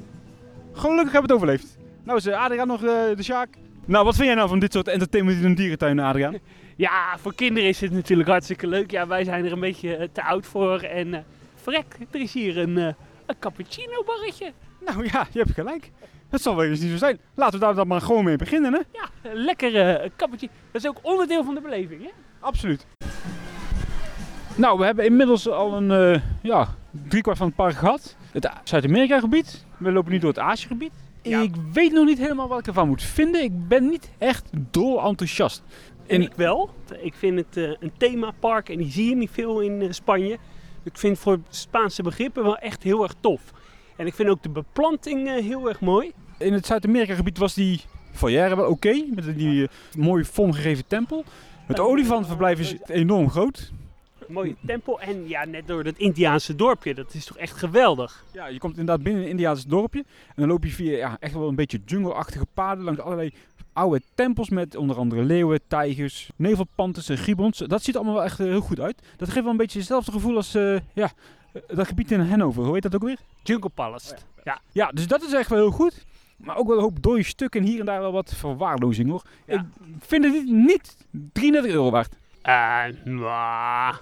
Gelukkig 0.72 1.12
hebben 1.12 1.30
we 1.30 1.34
het 1.34 1.42
overleefd. 1.42 1.78
Nou 2.04 2.18
is 2.18 2.26
eh, 2.26 2.42
Adriaan 2.42 2.66
nog 2.66 2.82
eh, 2.84 3.16
de 3.16 3.22
Sjaak. 3.22 3.48
Nou, 3.84 4.04
wat 4.04 4.14
vind 4.14 4.26
jij 4.26 4.34
nou 4.34 4.48
van 4.48 4.58
dit 4.58 4.72
soort 4.72 4.88
entertainment 4.88 5.38
in 5.38 5.44
een 5.44 5.54
dierentuin, 5.54 5.98
Adriaan? 5.98 6.38
Ja, 6.76 7.18
voor 7.18 7.34
kinderen 7.34 7.68
is 7.68 7.80
het 7.80 7.92
natuurlijk 7.92 8.28
hartstikke 8.28 8.66
leuk. 8.66 8.90
Ja, 8.90 9.06
wij 9.06 9.24
zijn 9.24 9.44
er 9.44 9.52
een 9.52 9.60
beetje 9.60 9.96
eh, 9.96 10.08
te 10.12 10.24
oud 10.24 10.46
voor. 10.46 10.80
En 10.80 11.14
eh 11.14 11.20
vrek, 11.54 11.96
er 12.10 12.20
is 12.20 12.32
hier 12.32 12.58
een, 12.58 12.78
eh, 12.78 12.84
een 13.26 13.38
cappuccino 13.38 14.04
barretje. 14.04 14.52
Nou 14.84 15.04
ja, 15.04 15.26
je 15.32 15.38
hebt 15.38 15.52
gelijk. 15.52 15.90
Het 16.30 16.42
zal 16.42 16.56
wel 16.56 16.64
eens 16.64 16.80
niet 16.80 16.90
zo 16.90 16.96
zijn. 16.96 17.18
Laten 17.34 17.58
we 17.58 17.64
daar 17.64 17.74
dan 17.74 17.86
maar 17.86 18.00
gewoon 18.00 18.24
mee 18.24 18.36
beginnen, 18.36 18.72
hè? 18.72 18.80
Ja, 18.92 19.30
een 19.30 19.44
lekkere 19.44 20.10
cappuccino. 20.16 20.52
Dat 20.70 20.82
is 20.82 20.88
ook 20.88 20.98
onderdeel 21.02 21.44
van 21.44 21.54
de 21.54 21.60
beleving, 21.60 22.02
hè? 22.02 22.10
Absoluut. 22.40 22.86
Nou, 24.60 24.78
we 24.78 24.84
hebben 24.84 25.04
inmiddels 25.04 25.48
al 25.48 25.72
een 25.76 25.90
eh 25.90 26.20
ja, 26.42 26.68
driekwart 26.90 27.38
van 27.38 27.46
het 27.46 27.56
park 27.56 27.74
gehad. 27.74 28.16
Het 28.32 28.50
Zuid-Amerika 28.64 29.20
gebied. 29.20 29.64
We 29.78 29.92
lopen 29.92 30.12
nu 30.12 30.18
door 30.18 30.28
het 30.28 30.38
Azië 30.38 30.66
gebied. 30.66 30.92
Ja. 31.22 31.40
Ik 31.40 31.54
weet 31.72 31.92
nog 31.92 32.04
niet 32.06 32.18
helemaal 32.18 32.48
wat 32.48 32.58
ik 32.58 32.66
ervan 32.66 32.88
moet 32.88 33.02
vinden. 33.02 33.42
Ik 33.42 33.68
ben 33.68 33.88
niet 33.88 34.10
echt 34.18 34.50
dol 34.70 35.02
enthousiast. 35.02 35.62
En 36.06 36.22
ik 36.22 36.32
wel. 36.36 36.70
Ik 37.02 37.14
vind 37.14 37.36
het 37.38 37.56
eh, 37.56 37.70
een 37.80 37.92
themapark 37.96 38.68
en 38.68 38.76
die 38.78 38.90
zie 38.90 39.08
je 39.08 39.16
niet 39.16 39.30
veel 39.30 39.60
in 39.60 39.82
eh, 39.82 39.90
Spanje. 39.90 40.38
Ik 40.82 40.98
vind 40.98 41.12
het 41.12 41.22
voor 41.22 41.38
Spaanse 41.48 42.02
begrippen 42.02 42.42
wel 42.42 42.58
echt 42.58 42.82
heel 42.82 43.02
erg 43.02 43.14
tof. 43.20 43.40
En 43.96 44.06
ik 44.06 44.14
vind 44.14 44.28
ook 44.28 44.42
de 44.42 44.48
beplanting 44.48 45.28
heel 45.28 45.68
erg 45.68 45.80
mooi. 45.80 46.12
In 46.38 46.52
het 46.52 46.66
Zuid-Amerika 46.66 47.14
gebied 47.14 47.38
was 47.38 47.54
die 47.54 47.80
foyer 48.12 48.56
wel 48.56 48.66
oké. 48.66 49.04
met 49.14 49.36
die 49.36 49.62
eh, 49.62 49.68
mooi 49.98 50.24
vormgegeven 50.24 50.86
tempel. 50.86 51.24
Het 51.66 51.80
olifantenverblijf 51.80 52.58
is 52.58 52.76
enorm 52.86 53.30
groot. 53.30 53.72
Mooie 54.30 54.56
tempel 54.66 55.00
en 55.00 55.28
ja, 55.28 55.44
net 55.44 55.66
door 55.66 55.84
dat 55.84 55.96
Indiaanse 55.96 56.54
dorpje. 56.56 56.94
Dat 56.94 57.14
is 57.14 57.24
toch 57.24 57.36
echt 57.36 57.56
geweldig. 57.56 58.24
Ja, 58.32 58.46
je 58.46 58.58
komt 58.58 58.78
inderdaad 58.78 59.04
binnen 59.04 59.22
een 59.22 59.28
Indiaans 59.28 59.66
dorpje. 59.66 60.04
En 60.28 60.34
dan 60.36 60.48
loop 60.48 60.64
je 60.64 60.70
via 60.70 60.96
ja, 60.96 61.16
echt 61.20 61.34
wel 61.34 61.48
een 61.48 61.54
beetje 61.54 61.80
jungle-achtige 61.84 62.46
paden 62.54 62.84
langs 62.84 63.00
allerlei 63.00 63.32
oude 63.72 64.00
tempels 64.14 64.48
met 64.48 64.76
onder 64.76 64.96
andere 64.96 65.22
leeuwen, 65.22 65.60
tijgers, 65.66 66.30
nevelpanters 66.36 67.08
en 67.08 67.18
gibbons. 67.18 67.58
Dat 67.58 67.82
ziet 67.82 67.96
allemaal 67.96 68.14
wel 68.14 68.24
echt 68.24 68.40
eh, 68.40 68.46
heel 68.46 68.60
goed 68.60 68.80
uit. 68.80 69.02
Dat 69.16 69.28
geeft 69.28 69.42
wel 69.42 69.50
een 69.50 69.56
beetje 69.56 69.78
hetzelfde 69.78 70.12
gevoel 70.12 70.36
als 70.36 70.54
eh, 70.54 70.78
ja, 70.94 71.10
eh, 71.52 71.62
dat 71.76 71.86
gebied 71.86 72.10
in 72.10 72.20
Hannover. 72.20 72.64
Hoe 72.64 72.74
heet 72.74 72.82
dat 72.82 72.94
ook 72.94 73.02
weer? 73.02 73.18
Jungle 73.42 73.68
Palace. 73.68 74.16
ja. 74.44 74.60
Ja, 74.72 74.90
dus 74.94 75.06
dat 75.06 75.22
is 75.22 75.32
echt 75.32 75.50
wel 75.50 75.58
heel 75.58 75.70
goed. 75.70 76.04
Maar 76.36 76.56
ook 76.56 76.66
wel 76.66 76.76
een 76.76 76.82
hoop 76.82 77.02
dode 77.02 77.22
stukken 77.22 77.60
en 77.60 77.66
hier 77.66 77.80
en 77.80 77.86
daar 77.86 78.00
wel 78.00 78.12
wat 78.12 78.34
verwaarlozing 78.34 79.10
hoor. 79.10 79.22
Ja. 79.46 79.54
Ik 79.54 79.64
vind 80.00 80.24
het 80.24 80.32
niet- 80.32 80.50
niet 80.50 80.96
33 81.32 81.72
euro 81.72 81.90
waard. 81.90 82.14
Nou, 83.04 83.94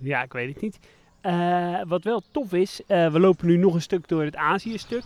ja, 0.00 0.22
ik 0.22 0.32
weet 0.32 0.54
het 0.54 0.62
niet. 0.62 0.78
Eh, 1.20 1.80
wat 1.86 2.04
wel 2.04 2.22
tof 2.30 2.52
is, 2.52 2.80
eh, 2.86 3.12
we 3.12 3.20
lopen 3.20 3.46
nu 3.46 3.56
nog 3.56 3.74
een 3.74 3.82
stuk 3.82 4.08
door 4.08 4.24
het 4.24 4.36
Azië-stuk. 4.36 5.02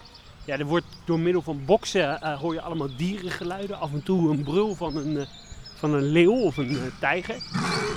Ja, 0.47 0.59
er 0.59 0.67
wordt 0.67 0.87
door 1.05 1.19
middel 1.19 1.43
van 1.43 1.65
boksen 1.65 2.21
eh, 2.21 2.41
hoor 2.41 2.55
je 2.55 2.61
allemaal 2.61 2.97
dierengeluiden. 2.97 3.81
Af 3.81 3.93
en 3.93 4.03
toe 4.03 4.31
een 4.31 4.43
brul 4.43 4.75
van 4.75 4.97
een, 4.97 5.27
van 5.75 5.95
een 5.95 6.03
leeuw 6.03 6.41
of 6.41 6.57
een 6.57 6.79
tijger. 7.01 7.37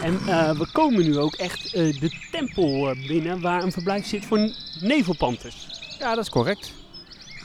En 0.03 0.13
we 0.57 0.69
komen 0.71 1.03
nu 1.03 1.17
ook 1.17 1.33
echt 1.33 1.71
de 1.71 2.27
tempel 2.31 2.95
binnen 3.07 3.41
waar 3.41 3.63
een 3.63 3.71
verblijf 3.71 4.05
zit 4.05 4.25
voor 4.25 4.39
nevelpanters. 4.81 5.67
Ja, 5.99 6.15
dat 6.15 6.23
is 6.23 6.29
correct. 6.29 6.73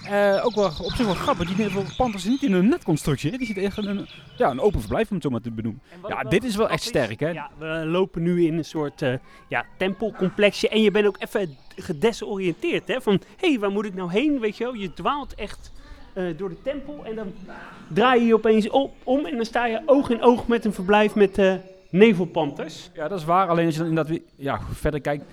Eh, 0.05 0.45
ook 0.45 0.55
wel 0.55 0.65
op 0.65 0.93
zich 0.93 1.07
wel 1.07 1.15
grappig. 1.15 1.47
Die 1.47 1.57
nevelpanters 1.57 2.23
zitten 2.23 2.31
niet 2.31 2.43
in 2.43 2.53
een 2.53 2.69
netconstructie. 2.69 3.31
Hè? 3.31 3.37
Die 3.37 3.47
zitten 3.47 3.65
echt 3.65 3.79
in 3.79 3.87
een, 3.87 4.07
ja, 4.37 4.51
een 4.51 4.61
open 4.61 4.81
verblijf 4.81 5.09
om 5.09 5.15
het 5.15 5.25
zo 5.25 5.31
maar 5.31 5.41
te 5.41 5.51
benoemen. 5.51 5.83
Ja, 6.09 6.23
dit 6.23 6.45
is 6.45 6.57
wel 6.57 6.69
echt 6.69 6.83
sterk, 6.83 7.21
hè? 7.21 7.29
Ja, 7.29 7.51
we 7.59 7.67
lopen 7.87 8.23
nu 8.23 8.47
in 8.47 8.59
een 8.59 8.65
soort 8.65 9.03
eh, 9.03 9.15
ja, 9.49 9.65
tempelcomplexje. 9.79 10.69
En 10.69 10.83
je 10.83 10.91
bent 10.91 11.07
ook 11.07 11.17
even 11.19 11.57
gedesoriënteerd. 11.77 12.89
Hè? 12.89 13.01
Van, 13.01 13.21
hé, 13.37 13.49
hey, 13.49 13.59
waar 13.59 13.71
moet 13.71 13.85
ik 13.85 13.95
nou 13.95 14.11
heen? 14.11 14.41
Weet 14.41 14.57
je 14.57 14.65
wel, 14.65 14.75
je 14.75 14.93
dwaalt 14.93 15.35
echt 15.35 15.73
eh, 16.13 16.25
door 16.37 16.49
de 16.49 16.63
tempel. 16.63 17.05
En 17.05 17.15
dan 17.15 17.33
draai 17.89 18.21
je 18.21 18.27
je 18.27 18.35
opeens 18.35 18.69
op, 18.69 18.95
om. 19.05 19.27
En 19.27 19.37
dan 19.37 19.45
sta 19.45 19.67
je 19.67 19.83
oog 19.87 20.11
in 20.11 20.23
oog 20.23 20.47
met 20.47 20.65
een 20.65 20.73
verblijf 20.73 21.15
met 21.15 21.61
nevelpanters. 21.91 22.91
Ja, 22.95 23.09
dat 23.09 23.19
is 23.19 23.25
waar. 23.25 23.49
Alleen 23.49 23.65
als 23.65 23.75
je 23.75 23.81
dan 23.81 23.89
inderdaad 23.89 24.13
weer 24.13 24.23
ja, 24.37 24.61
verder 24.73 25.01
kijkt, 25.01 25.25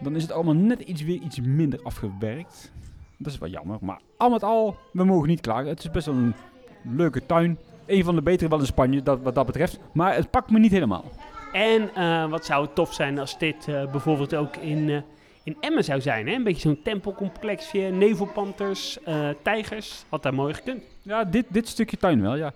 dan 0.00 0.16
is 0.16 0.22
het 0.22 0.32
allemaal 0.32 0.54
net 0.54 0.80
iets, 0.80 1.02
weer 1.02 1.20
iets 1.20 1.40
minder 1.40 1.80
afgewerkt. 1.82 2.72
Dat 3.22 3.32
is 3.32 3.38
wel 3.38 3.48
jammer. 3.48 3.78
Maar 3.80 4.00
al 4.16 4.30
met 4.30 4.42
al, 4.42 4.76
we 4.92 5.04
mogen 5.04 5.28
niet 5.28 5.40
klagen. 5.40 5.68
Het 5.68 5.78
is 5.78 5.90
best 5.90 6.06
wel 6.06 6.14
een 6.14 6.34
leuke 6.82 7.26
tuin. 7.26 7.58
Een 7.86 8.04
van 8.04 8.14
de 8.14 8.22
betere 8.22 8.50
wel 8.50 8.58
in 8.58 8.66
Spanje, 8.66 9.02
dat, 9.02 9.20
wat 9.22 9.34
dat 9.34 9.46
betreft. 9.46 9.78
Maar 9.92 10.14
het 10.14 10.30
pakt 10.30 10.50
me 10.50 10.58
niet 10.58 10.72
helemaal. 10.72 11.04
En 11.52 11.94
eh, 11.94 12.28
wat 12.28 12.44
zou 12.44 12.64
het 12.64 12.74
tof 12.74 12.94
zijn 12.94 13.18
als 13.18 13.38
dit 13.38 13.68
eh, 13.68 13.90
bijvoorbeeld 13.90 14.34
ook 14.34 14.56
in, 14.56 14.90
eh, 14.90 14.98
in 15.42 15.56
Emmen 15.60 15.84
zou 15.84 16.00
zijn. 16.00 16.26
Hè? 16.26 16.34
Een 16.34 16.42
beetje 16.42 16.60
zo'n 16.60 16.82
tempelcomplexje, 16.82 17.78
nevelpanters, 17.78 18.98
tijgers. 19.42 20.04
Had 20.08 20.22
daar 20.22 20.34
mooi 20.34 20.54
gekund. 20.54 20.82
Ja, 21.02 21.24
dit, 21.24 21.46
dit 21.48 21.68
stukje 21.68 21.96
tuin 21.96 22.22
wel, 22.22 22.36
ja. 22.36 22.52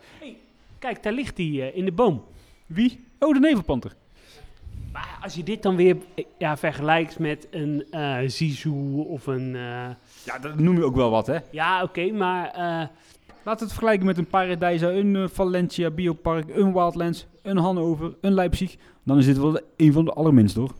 Kijk, 0.78 1.02
daar 1.02 1.12
ligt 1.12 1.36
hij 1.36 1.46
in 1.74 1.84
de 1.84 1.92
boom. 1.92 2.24
Wie? 2.66 3.04
Oh, 3.18 3.34
de 3.34 3.40
nevelpanter. 3.40 3.92
Maar 4.92 5.18
als 5.22 5.34
je 5.34 5.42
dit 5.42 5.62
dan 5.62 5.76
weer 5.76 5.96
ja, 6.38 6.56
vergelijkt 6.56 7.18
met 7.18 7.48
een 7.50 7.84
Zizou 8.30 9.06
of 9.08 9.26
een... 9.26 9.56
Ja, 10.26 10.38
dat 10.38 10.58
noem 10.58 10.76
je 10.76 10.84
ook 10.84 10.96
wel 10.96 11.10
wat, 11.10 11.26
hè? 11.26 11.36
ja, 11.50 11.82
oké, 11.82 12.10
maar... 12.12 12.50
eh, 12.50 12.88
Laten 13.44 13.66
we 13.66 13.72
het 13.72 13.72
vergelijken 13.80 14.06
met 14.06 14.18
een 14.18 14.26
Paradise, 14.26 14.86
een 14.92 15.16
eh, 15.16 15.24
Valencia 15.28 15.90
Biopark, 15.90 16.56
een 16.56 16.72
Wildlands, 16.72 17.26
een 17.42 17.56
Hannover, 17.56 18.14
een 18.20 18.34
Leipzig. 18.34 18.76
Dan 19.04 19.18
is 19.18 19.26
dit 19.26 19.38
wel 19.38 19.60
een 19.76 19.92
van 19.92 20.04
de 20.04 20.12
allerminst, 20.12 20.56
hoor. 20.56 20.70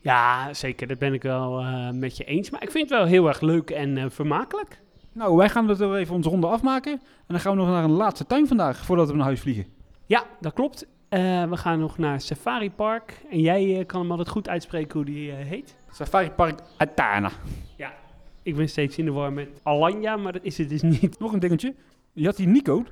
ja, 0.00 0.54
zeker, 0.54 0.86
dat 0.86 0.98
ben 0.98 1.12
ik 1.12 1.22
wel 1.22 1.58
eh, 1.60 1.90
met 1.90 2.16
je 2.16 2.24
eens. 2.24 2.50
Maar 2.50 2.62
ik 2.62 2.70
vind 2.70 2.90
het 2.90 2.98
wel 2.98 3.08
heel 3.08 3.28
erg 3.28 3.40
leuk 3.40 3.70
en 3.70 3.98
eh, 3.98 4.04
vermakelijk. 4.08 4.80
Nou, 5.12 5.36
wij 5.36 5.48
gaan 5.48 5.68
het 5.68 5.80
er 5.80 5.94
even 5.96 6.14
onze 6.14 6.28
ronde 6.28 6.46
afmaken. 6.46 6.92
En 6.92 7.00
dan 7.26 7.40
gaan 7.40 7.52
we 7.52 7.58
nog 7.62 7.68
naar 7.68 7.84
een 7.84 7.90
laatste 7.90 8.26
tuin 8.26 8.46
vandaag, 8.48 8.84
voordat 8.84 9.08
we 9.10 9.14
naar 9.16 9.24
huis 9.24 9.40
vliegen. 9.40 9.66
Ja, 10.06 10.22
dat 10.40 10.52
klopt. 10.52 10.86
Eh, 11.08 11.44
we 11.44 11.56
gaan 11.56 11.78
nog 11.78 11.98
naar 11.98 12.20
Safari 12.20 12.70
Park. 12.70 13.22
En 13.30 13.40
jij 13.40 13.84
kan 13.86 14.00
hem 14.00 14.10
altijd 14.10 14.28
goed 14.28 14.48
uitspreken 14.48 14.92
hoe 14.96 15.04
die 15.04 15.30
eh, 15.30 15.36
heet. 15.46 15.76
Safari 15.90 16.30
Park 16.30 16.60
Atana. 16.76 17.30
Ik 18.44 18.56
ben 18.56 18.68
steeds 18.68 18.98
in 18.98 19.04
de 19.04 19.10
war 19.10 19.32
met 19.32 19.48
Alanya, 19.62 20.16
maar 20.16 20.32
dat 20.32 20.44
is 20.44 20.58
het 20.58 20.68
dus 20.68 20.82
niet. 20.82 21.18
Nog 21.18 21.32
een 21.32 21.38
dingetje. 21.38 21.74
Je 22.12 22.26
had 22.26 22.36
die 22.36 22.46
Nico. 22.46 22.84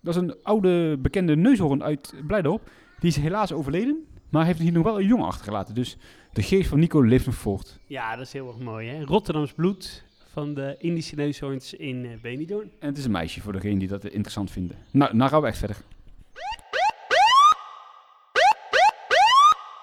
Dat 0.00 0.14
is 0.14 0.20
een 0.20 0.36
oude 0.42 0.98
bekende 0.98 1.36
neushoorn 1.36 1.82
uit 1.82 2.14
Blijdorp. 2.26 2.70
Die 2.98 3.08
is 3.10 3.16
helaas 3.16 3.52
overleden. 3.52 4.06
Maar 4.30 4.46
heeft 4.46 4.58
hier 4.58 4.72
nog 4.72 4.84
wel 4.84 5.00
een 5.00 5.06
jongen 5.06 5.26
achtergelaten. 5.26 5.74
Dus 5.74 5.96
de 6.32 6.42
geest 6.42 6.68
van 6.68 6.78
Nico 6.78 7.00
leeft 7.00 7.26
nog 7.26 7.34
voort. 7.34 7.78
Ja, 7.86 8.16
dat 8.16 8.26
is 8.26 8.32
heel 8.32 8.48
erg 8.48 8.58
mooi, 8.58 8.88
hè? 8.88 9.04
Rotterdams 9.04 9.52
bloed 9.52 10.04
van 10.32 10.54
de 10.54 10.74
Indische 10.78 11.14
neushoorns 11.14 11.74
in 11.74 12.04
eh 12.04 12.20
Benidorm. 12.22 12.70
En 12.78 12.88
het 12.88 12.98
is 12.98 13.04
een 13.04 13.10
meisje 13.10 13.40
voor 13.40 13.52
degene 13.52 13.78
die 13.78 13.88
dat 13.88 14.04
interessant 14.04 14.50
vinden. 14.50 14.76
Nou, 14.90 15.16
nou 15.16 15.30
gaan 15.30 15.40
we 15.40 15.46
echt 15.46 15.58
verder. 15.58 15.76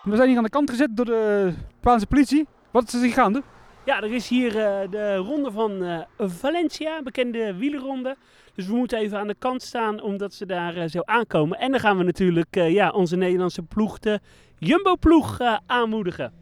We 0.03 0.15
zijn 0.15 0.27
hier 0.27 0.37
aan 0.37 0.43
de 0.43 0.49
kant 0.49 0.69
gezet 0.69 0.89
door 0.97 1.05
de 1.05 1.53
Spaanse 1.79 2.07
politie. 2.07 2.47
Wat 2.71 2.93
is 2.93 3.01
er 3.01 3.09
gaande? 3.09 3.43
Ja, 3.91 4.01
er 4.01 4.13
is 4.13 4.27
hier 4.27 4.57
eh, 4.57 4.89
de 4.89 5.15
ronde 5.15 5.51
van 5.51 5.83
eh, 5.83 5.99
Valencia, 6.17 7.01
bekende 7.03 7.55
wielerronde. 7.55 8.15
Dus 8.55 8.67
we 8.67 8.75
moeten 8.75 8.97
even 8.97 9.17
aan 9.17 9.27
de 9.27 9.35
kant 9.39 9.61
staan 9.61 10.01
omdat 10.01 10.33
ze 10.33 10.45
daar 10.45 10.75
eh, 10.75 10.89
zo 10.89 11.01
aankomen. 11.05 11.59
En 11.59 11.71
dan 11.71 11.79
gaan 11.79 11.97
we 11.97 12.03
natuurlijk 12.03 12.55
ja, 12.55 12.89
onze 12.89 13.15
Nederlandse 13.15 13.61
ploeg, 13.61 13.99
de 13.99 14.19
Jumbo-ploeg, 14.57 15.39
aanmoedigen. 15.65 16.33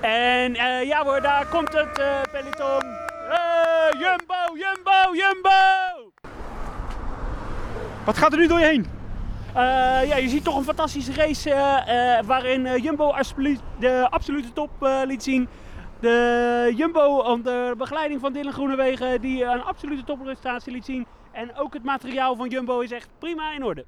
En 0.00 0.54
ja 0.86 1.04
hoor, 1.04 1.20
daar 1.20 1.46
komt 1.46 1.72
het 1.72 1.92
peloton. 2.32 2.90
Jumbo, 3.98 4.56
Jumbo, 4.56 5.14
Jumbo! 5.14 6.10
Wat 8.04 8.18
gaat 8.18 8.32
er 8.32 8.38
nu 8.38 8.46
door 8.46 8.58
je 8.58 8.64
heen? 8.64 8.86
Ja, 10.08 10.16
je 10.16 10.28
ziet 10.28 10.44
toch 10.44 10.56
een 10.56 10.64
fantastische 10.64 11.12
race 11.12 11.50
waarin 12.26 12.80
Jumbo 12.80 13.10
absoluut, 13.10 13.60
de 13.78 14.06
absolute 14.10 14.52
top 14.52 14.70
liet 15.06 15.22
zien. 15.22 15.48
De 16.00 16.72
Jumbo 16.76 17.18
onder 17.18 17.76
begeleiding 17.76 18.20
van 18.20 18.32
Dylan 18.32 18.52
Groenewegen 18.52 19.20
die 19.20 19.44
een 19.44 19.62
absolute 19.62 20.04
topprestatie 20.04 20.72
liet 20.72 20.84
zien. 20.84 21.06
En 21.32 21.54
ook 21.56 21.74
het 21.74 21.84
materiaal 21.84 22.36
van 22.36 22.48
Jumbo 22.48 22.80
is 22.80 22.90
echt 22.90 23.08
prima 23.18 23.52
in 23.54 23.64
orde. 23.64 23.84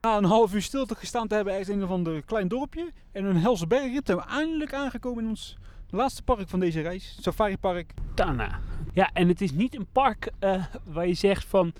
Na 0.00 0.16
een 0.16 0.24
half 0.24 0.54
uur 0.54 0.62
stilte 0.62 0.94
gestaan 0.94 1.28
te 1.28 1.34
hebben 1.34 1.52
ergens 1.52 1.70
in 1.70 1.78
een 1.78 1.84
of 1.84 1.90
ander 1.90 2.22
klein 2.22 2.48
dorpje 2.48 2.92
en 3.12 3.24
een 3.24 3.36
helse 3.36 3.66
bergrit 3.66 4.06
zijn 4.06 4.18
we 4.18 4.24
eindelijk 4.24 4.74
aangekomen 4.74 5.22
in 5.22 5.28
ons 5.28 5.56
laatste 5.90 6.22
park 6.22 6.48
van 6.48 6.60
deze 6.60 6.80
reis. 6.80 7.18
Safari 7.20 7.58
Park. 7.58 7.94
Tana. 8.14 8.60
Ja, 8.92 9.10
en 9.12 9.28
het 9.28 9.40
is 9.40 9.52
niet 9.52 9.76
een 9.76 9.86
park 9.92 10.30
eh, 10.38 10.64
waar 10.84 11.06
je 11.06 11.14
zegt 11.14 11.44
van... 11.44 11.72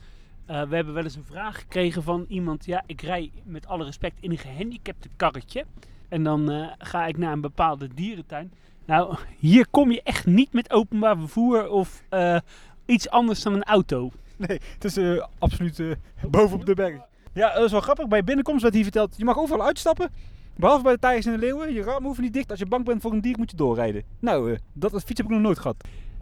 eh, 0.46 0.62
we 0.62 0.74
hebben 0.74 0.94
wel 0.94 1.04
eens 1.04 1.16
een 1.16 1.24
vraag 1.24 1.58
gekregen 1.58 2.02
van 2.02 2.24
iemand... 2.28 2.64
Ja, 2.64 2.82
ik 2.86 3.00
rij 3.00 3.32
met 3.44 3.66
alle 3.66 3.84
respect 3.84 4.16
in 4.20 4.30
een 4.30 4.38
gehandicapte 4.38 5.08
karretje. 5.16 5.64
En 6.08 6.24
dan 6.24 6.50
eh, 6.50 6.72
ga 6.78 7.06
ik 7.06 7.16
naar 7.16 7.32
een 7.32 7.40
bepaalde 7.40 7.88
dierentuin. 7.94 8.52
Nou, 8.88 9.16
hier 9.38 9.66
kom 9.70 9.90
je 9.90 10.02
echt 10.02 10.26
niet 10.26 10.52
met 10.52 10.72
openbaar 10.72 11.18
vervoer 11.18 11.70
of 11.70 12.02
eh, 12.08 12.38
iets 12.86 13.10
anders 13.10 13.42
dan 13.42 13.54
een 13.54 13.64
auto. 13.64 14.10
Nee, 14.36 14.60
het 14.74 14.84
is 14.84 14.96
eh, 14.96 15.24
absoluut 15.38 15.78
uh, 15.78 15.94
bovenop 16.30 16.66
de 16.66 16.74
berg. 16.74 17.00
Ja, 17.32 17.54
dat 17.54 17.64
is 17.64 17.70
wel 17.70 17.80
grappig. 17.80 18.08
Bij 18.08 18.24
binnenkomst 18.24 18.62
werd 18.62 18.74
hier 18.74 18.82
verteld, 18.82 19.14
je 19.16 19.24
mag 19.24 19.38
overal 19.38 19.66
uitstappen. 19.66 20.10
Behalve 20.56 20.82
bij 20.82 20.92
de 20.92 20.98
tijgers 20.98 21.26
en 21.26 21.32
de 21.32 21.38
leeuwen. 21.38 21.72
Je 21.72 21.82
ramen 21.82 22.02
hoeven 22.02 22.22
niet 22.22 22.32
dicht. 22.32 22.50
Als 22.50 22.58
je 22.58 22.66
bang 22.66 22.84
bent 22.84 23.02
voor 23.02 23.12
een 23.12 23.20
dier 23.20 23.38
moet 23.38 23.50
je 23.50 23.56
doorrijden. 23.56 24.02
Nou, 24.18 24.58
dat 24.72 24.90
fiets 24.90 25.20
heb 25.20 25.26
ik 25.26 25.28
nog 25.28 25.40
nooit 25.40 25.58
gehad. 25.58 25.76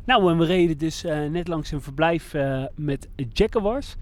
Nou, 0.05 0.31
en 0.31 0.38
we 0.38 0.44
reden 0.44 0.79
dus 0.79 1.02
net 1.31 1.48
langs 1.48 1.70
een 1.70 1.83
verblijf 1.83 2.35
met 2.74 3.09
Jaguars. 3.33 3.96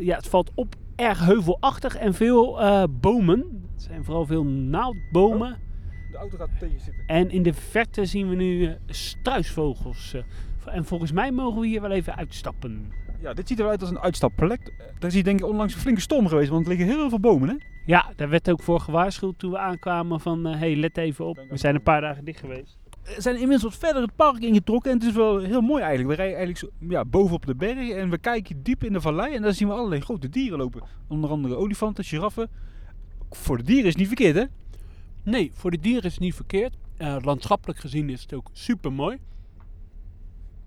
ja, 0.00 0.16
het 0.16 0.28
valt 0.28 0.50
op 0.54 0.74
erg 0.96 1.24
heuvelachtig 1.24 1.96
en 1.96 2.14
veel 2.14 2.60
bomen. 3.00 3.38
Het 3.72 3.82
zijn 3.82 4.04
vooral 4.04 4.26
veel 4.26 4.44
naaldbomen. 4.44 5.52
Oh, 5.52 5.71
de 6.12 6.18
auto 6.18 6.36
gaat 6.36 6.58
tegen 6.58 6.80
zitten. 6.80 7.04
En 7.06 7.30
in 7.30 7.42
de 7.42 7.52
verte 7.52 8.04
zien 8.04 8.28
we 8.28 8.34
nu 8.34 8.76
struisvogels. 8.86 10.14
en 10.64 10.84
volgens 10.84 11.12
mij 11.12 11.32
mogen 11.32 11.60
we 11.60 11.66
hier 11.66 11.80
wel 11.80 11.90
even 11.90 12.16
uitstappen. 12.16 12.92
Ja, 13.20 13.32
dit 13.32 13.48
ziet 13.48 13.58
eruit 13.58 13.80
als 13.80 13.90
een 13.90 13.98
uitstapplek. 13.98 14.72
Daar 14.98 15.08
is 15.08 15.14
hier 15.14 15.24
denk 15.24 15.40
ik 15.40 15.46
onlangs 15.46 15.74
een 15.74 15.80
flinke 15.80 16.00
storm 16.00 16.26
geweest, 16.26 16.50
want 16.50 16.62
er 16.62 16.68
liggen 16.68 16.86
heel 16.86 17.08
veel 17.08 17.20
bomen, 17.20 17.48
hè? 17.48 17.54
Ja, 17.86 18.12
daar 18.16 18.28
werd 18.28 18.50
ook 18.50 18.62
voor 18.62 18.80
gewaarschuwd 18.80 19.38
toen 19.38 19.50
we 19.50 19.58
aankwamen 19.58 20.20
van... 20.20 20.44
hé, 20.44 20.56
hey, 20.56 20.76
let 20.76 20.96
even 20.96 21.24
op, 21.24 21.44
we 21.50 21.56
zijn 21.56 21.74
een 21.74 21.82
paar 21.82 22.00
dagen 22.00 22.24
dicht 22.24 22.40
geweest. 22.40 22.78
We 23.02 23.14
zijn 23.20 23.34
inmiddels 23.34 23.62
wat 23.62 23.76
verder 23.76 24.02
het 24.02 24.16
park 24.16 24.38
ingetrokken 24.38 24.90
en 24.90 24.98
het 24.98 25.06
is 25.06 25.14
wel 25.14 25.38
heel 25.38 25.60
mooi 25.60 25.82
eigenlijk. 25.82 26.10
We 26.10 26.16
rijden 26.16 26.36
eigenlijk 26.36 26.58
zo, 26.58 26.88
ja, 26.88 27.04
bovenop 27.04 27.46
de 27.46 27.54
berg 27.54 27.90
en 27.90 28.10
we 28.10 28.18
kijken 28.18 28.62
diep 28.62 28.84
in 28.84 28.92
de 28.92 29.00
vallei 29.00 29.34
en 29.34 29.42
daar 29.42 29.52
zien 29.52 29.68
we 29.68 29.74
allerlei 29.74 30.00
grote 30.00 30.28
dieren 30.28 30.58
lopen. 30.58 30.82
Onder 31.08 31.30
andere 31.30 31.56
olifanten, 31.56 32.04
giraffen. 32.04 32.50
Voor 33.30 33.56
de 33.56 33.62
dieren 33.62 33.84
is 33.84 33.90
het 33.90 33.98
niet 33.98 34.06
verkeerd, 34.06 34.36
hè? 34.36 34.44
Nee, 35.22 35.50
voor 35.54 35.70
de 35.70 35.78
dieren 35.78 36.04
is 36.04 36.12
het 36.12 36.20
niet 36.20 36.34
verkeerd. 36.34 36.76
Uh, 36.98 37.16
landschappelijk 37.20 37.78
gezien 37.78 38.10
is 38.10 38.22
het 38.22 38.34
ook 38.34 38.48
super 38.52 38.92
mooi. 38.92 39.18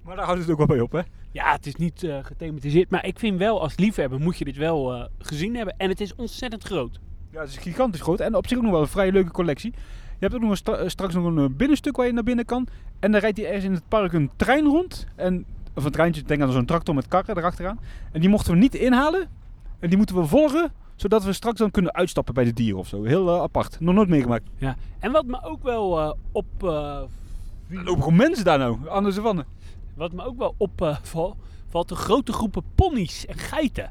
Maar 0.03 0.15
daar 0.15 0.25
houdt 0.25 0.41
het 0.41 0.49
ook 0.49 0.57
wel 0.57 0.67
bij 0.67 0.79
op, 0.79 0.91
hè? 0.91 1.01
Ja, 1.31 1.51
het 1.51 1.65
is 1.65 1.75
niet 1.75 2.03
uh, 2.03 2.17
gethematiseerd. 2.21 2.89
Maar 2.89 3.05
ik 3.05 3.19
vind 3.19 3.37
wel, 3.37 3.61
als 3.61 3.77
liefhebber 3.77 4.19
moet 4.19 4.37
je 4.37 4.45
dit 4.45 4.57
wel 4.57 4.95
uh, 4.95 5.05
gezien 5.19 5.55
hebben. 5.55 5.75
En 5.77 5.89
het 5.89 6.01
is 6.01 6.15
ontzettend 6.15 6.63
groot. 6.63 6.99
Ja, 7.31 7.39
het 7.39 7.49
is 7.49 7.57
gigantisch 7.57 8.01
groot. 8.01 8.19
En 8.19 8.35
op 8.35 8.47
zich 8.47 8.57
ook 8.57 8.63
nog 8.63 8.71
wel 8.71 8.81
een 8.81 8.87
vrij 8.87 9.11
leuke 9.11 9.31
collectie. 9.31 9.71
Je 10.19 10.25
hebt 10.25 10.35
ook 10.35 10.41
nog 10.41 10.57
stra 10.57 10.89
straks 10.89 11.13
nog 11.13 11.25
een 11.25 11.37
eh, 11.37 11.55
binnenstuk 11.55 11.95
waar 11.95 12.05
je 12.05 12.13
naar 12.13 12.23
binnen 12.23 12.45
kan. 12.45 12.67
En 12.99 13.11
dan 13.11 13.21
rijdt 13.21 13.37
hij 13.37 13.45
ergens 13.45 13.65
in 13.65 13.73
het 13.73 13.87
park 13.87 14.13
een 14.13 14.31
trein 14.35 14.65
rond. 14.65 15.07
En, 15.15 15.45
of 15.73 15.83
een 15.85 15.91
treintje, 15.91 16.21
denk 16.21 16.41
aan 16.41 16.51
zo'n 16.51 16.65
tractor 16.65 16.95
met 16.95 17.07
karren 17.07 17.37
erachteraan. 17.37 17.79
En 18.11 18.19
die 18.19 18.29
mochten 18.29 18.53
we 18.53 18.59
niet 18.59 18.75
inhalen. 18.75 19.27
En 19.79 19.89
die 19.89 19.97
moeten 19.97 20.15
we 20.15 20.25
volgen 20.25 20.71
zodat 20.95 21.23
we 21.23 21.33
straks 21.33 21.59
dan 21.59 21.71
kunnen 21.71 21.93
uitstappen 21.93 22.33
bij 22.33 22.43
de 22.43 22.53
dieren 22.53 22.79
of 22.79 22.87
zo. 22.87 23.03
Heel 23.03 23.35
uh, 23.35 23.41
apart. 23.41 23.79
Nog 23.79 23.95
nooit 23.95 24.09
meegemaakt. 24.09 24.49
Ja. 24.57 24.75
En 24.99 25.11
wat 25.11 25.25
me 25.25 25.43
ook 25.43 25.63
wel 25.63 25.99
uh, 25.99 26.11
op... 26.31 26.45
Uh, 26.63 27.01
lopen 27.69 28.03
gewoon 28.03 28.15
mensen 28.15 28.45
daar 28.45 28.57
nou, 28.57 28.89
aan 28.89 29.03
de 29.03 29.11
savanne. 29.11 29.45
Wat 29.93 30.11
me 30.11 30.25
ook 30.25 30.37
wel 30.37 30.55
opvalt, 30.57 31.35
valt 31.67 31.89
de 31.89 31.95
grote 31.95 32.33
groepen 32.33 32.63
ponies 32.75 33.25
en 33.25 33.37
geiten. 33.37 33.89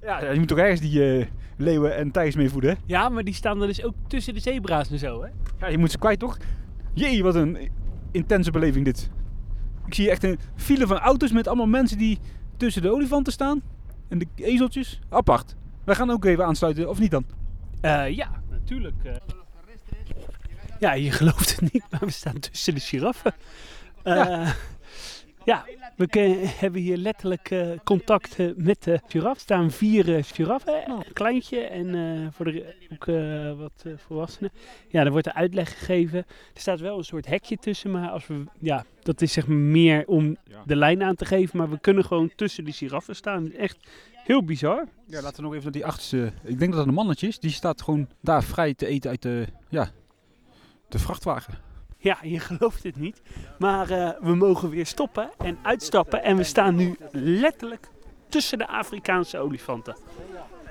Ja, 0.00 0.30
je 0.30 0.38
moet 0.38 0.48
toch 0.48 0.58
ergens 0.58 0.80
die 0.80 1.28
leeuwen 1.56 1.96
en 1.96 2.10
tijgers 2.10 2.36
mee 2.36 2.50
voeden, 2.50 2.70
hè? 2.70 2.76
Ja, 2.86 3.08
maar 3.08 3.24
die 3.24 3.34
staan 3.34 3.60
er 3.60 3.66
dus 3.66 3.84
ook 3.84 3.94
tussen 4.06 4.34
de 4.34 4.40
zebra's 4.40 4.90
en 4.90 4.98
zo, 4.98 5.22
hè? 5.22 5.28
Ja, 5.60 5.66
je 5.66 5.78
moet 5.78 5.90
ze 5.90 5.98
kwijt, 5.98 6.18
toch? 6.18 6.36
Jee, 6.92 7.22
wat 7.22 7.34
een 7.34 7.70
intense 8.10 8.50
beleving 8.50 8.84
dit. 8.84 9.10
Ik 9.86 9.94
zie 9.94 10.10
echt 10.10 10.24
een 10.24 10.38
file 10.54 10.86
van 10.86 10.98
auto's 10.98 11.32
met 11.32 11.46
allemaal 11.46 11.66
mensen 11.66 11.98
die 11.98 12.18
tussen 12.56 12.82
de 12.82 12.92
olifanten 12.92 13.32
staan. 13.32 13.62
En 14.08 14.18
de 14.18 14.26
ezeltjes. 14.34 15.00
Apart. 15.08 15.56
Wij 15.86 15.94
gaan 15.94 16.10
ook 16.10 16.24
even 16.24 16.44
aansluiten, 16.44 16.88
of 16.88 16.98
niet 16.98 17.10
dan? 17.10 17.24
Uh, 17.82 18.10
ja, 18.10 18.42
natuurlijk. 18.50 18.94
Uh. 19.04 19.12
Ja, 20.80 20.92
je 20.92 21.10
gelooft 21.10 21.60
het 21.60 21.72
niet, 21.72 21.84
maar 21.90 22.00
we 22.00 22.10
staan 22.10 22.38
tussen 22.38 22.74
de 22.74 22.80
giraffen. 22.80 23.34
Uh, 24.04 24.14
ja. 24.14 24.54
ja. 25.44 25.64
we 25.96 26.48
hebben 26.56 26.80
hier 26.80 26.96
letterlijk 26.96 27.54
contact 27.84 28.36
met 28.56 28.82
de 28.82 29.00
giraf. 29.08 29.34
Er 29.34 29.40
staan 29.40 29.70
vier 29.70 30.24
giraffen, 30.24 30.90
een 30.90 31.12
kleintje 31.12 31.60
en 31.60 32.32
voor 32.32 32.44
de, 32.44 32.74
ook 32.92 33.04
wat 33.58 33.84
volwassenen. 33.96 34.50
Ja, 34.88 35.04
er 35.04 35.10
wordt 35.10 35.26
een 35.26 35.32
uitleg 35.32 35.78
gegeven. 35.78 36.18
Er 36.54 36.60
staat 36.60 36.80
wel 36.80 36.98
een 36.98 37.04
soort 37.04 37.26
hekje 37.26 37.56
tussen, 37.56 37.90
maar 37.90 38.10
als 38.10 38.26
we, 38.26 38.44
ja, 38.58 38.84
dat 39.02 39.20
is 39.20 39.32
zeg 39.32 39.46
maar 39.46 39.56
meer 39.56 40.06
om 40.06 40.36
de 40.64 40.76
lijn 40.76 41.02
aan 41.02 41.16
te 41.16 41.24
geven. 41.24 41.58
Maar 41.58 41.70
we 41.70 41.80
kunnen 41.80 42.04
gewoon 42.04 42.30
tussen 42.34 42.64
die 42.64 42.74
giraffen 42.74 43.16
staan. 43.16 43.52
Echt 43.52 43.78
Heel 44.26 44.44
bizar. 44.44 44.84
Ja, 45.06 45.22
laten 45.22 45.36
we 45.36 45.42
nog 45.42 45.52
even 45.52 45.64
naar 45.64 45.72
die 45.72 45.86
achterste. 45.86 46.32
Ik 46.42 46.58
denk 46.58 46.70
dat 46.70 46.80
het 46.80 46.88
een 46.88 46.94
mannetje 46.94 47.26
is. 47.26 47.38
Die 47.38 47.50
staat 47.50 47.82
gewoon 47.82 48.08
daar 48.20 48.42
vrij 48.42 48.74
te 48.74 48.86
eten 48.86 49.10
uit 49.10 49.22
de, 49.22 49.46
ja, 49.68 49.88
de 50.88 50.98
vrachtwagen. 50.98 51.54
Ja, 51.98 52.18
je 52.22 52.40
gelooft 52.40 52.82
het 52.82 52.96
niet. 52.96 53.22
Maar 53.58 53.90
uh, 53.90 54.10
we 54.20 54.34
mogen 54.34 54.70
weer 54.70 54.86
stoppen 54.86 55.30
en 55.38 55.58
uitstappen. 55.62 56.22
En 56.22 56.36
we 56.36 56.44
staan 56.44 56.74
nu 56.74 56.96
letterlijk 57.12 57.88
tussen 58.28 58.58
de 58.58 58.68
Afrikaanse 58.68 59.38
olifanten. 59.38 59.96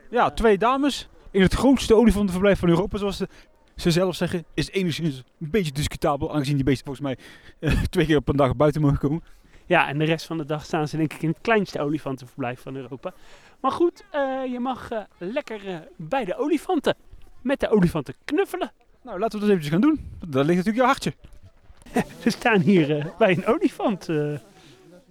Ja, 0.10 0.32
twee 0.32 0.58
dames 0.58 1.08
in 1.32 1.42
het 1.42 1.54
grootste 1.54 1.96
olifantenverblijf 1.96 2.60
van 2.60 2.70
Europa, 2.70 2.98
zoals 2.98 3.18
de, 3.18 3.28
ze 3.76 3.92
zelf 3.92 4.16
zeggen. 4.16 4.46
Is 4.54 4.70
enigszins 4.70 5.24
een 5.40 5.50
beetje 5.50 5.72
discutabel, 5.72 6.34
aangezien 6.34 6.56
die 6.56 6.66
beesten 6.66 6.86
volgens 6.86 7.06
mij 7.06 7.18
uh, 7.60 7.84
twee 7.90 8.06
keer 8.06 8.18
op 8.18 8.28
een 8.28 8.36
dag 8.36 8.56
buiten 8.56 8.82
mogen 8.82 8.98
komen. 8.98 9.24
Ja, 9.68 9.88
en 9.88 9.98
de 9.98 10.06
rest 10.06 10.26
van 10.26 10.38
de 10.38 10.46
dag 10.46 10.66
staan 10.66 10.88
ze 10.88 10.98
denk 10.98 11.14
ik 11.14 11.22
in 11.22 11.30
het 11.30 11.38
kleinste 11.42 11.82
olifantenverblijf 11.82 12.62
van 12.62 12.76
Europa. 12.76 13.14
Maar 13.66 13.74
goed, 13.74 14.04
uh, 14.16 14.46
je 14.52 14.60
mag 14.60 14.92
uh, 14.92 15.00
lekker 15.18 15.68
uh, 15.68 15.78
bij 15.96 16.26
de 16.26 16.38
olifanten. 16.38 16.96
Met 17.42 17.60
de 17.60 17.70
olifanten 17.70 18.14
knuffelen. 18.26 18.72
Nou, 19.04 19.20
laten 19.20 19.40
we 19.40 19.46
dat 19.46 19.56
eventjes 19.56 19.72
gaan 19.74 19.82
doen. 19.82 20.10
Daar 20.28 20.44
ligt 20.44 20.58
natuurlijk 20.58 20.76
je 20.76 20.84
hartje. 20.84 21.14
We 22.24 22.30
staan 22.30 22.60
hier 22.60 22.98
eh, 22.98 23.06
bij 23.18 23.32
een 23.32 23.46
olifant. 23.46 24.10
eh. 24.10 24.16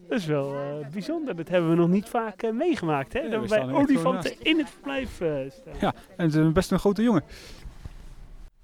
dat 0.09 0.19
is 0.19 0.27
wel 0.27 0.55
eh, 0.55 0.87
bijzonder. 0.93 1.37
Dat 1.37 1.49
hebben 1.49 1.71
we 1.71 1.77
nog 1.77 1.89
niet 1.89 2.09
vaak 2.09 2.43
eh, 2.43 2.51
meegemaakt. 2.51 3.13
Hè? 3.13 3.21
Ja, 3.21 3.29
dat 3.29 3.43
we 3.43 3.49
bij 3.49 3.73
olifanten 3.73 4.33
in 4.43 4.59
het 4.59 4.71
verblijf 4.71 5.21
eh, 5.21 5.35
staan. 5.51 5.93
En 6.17 6.27
het 6.27 6.35
is 6.35 6.53
best 6.53 6.71
een 6.71 6.79
grote 6.79 7.03
jongen. 7.03 7.23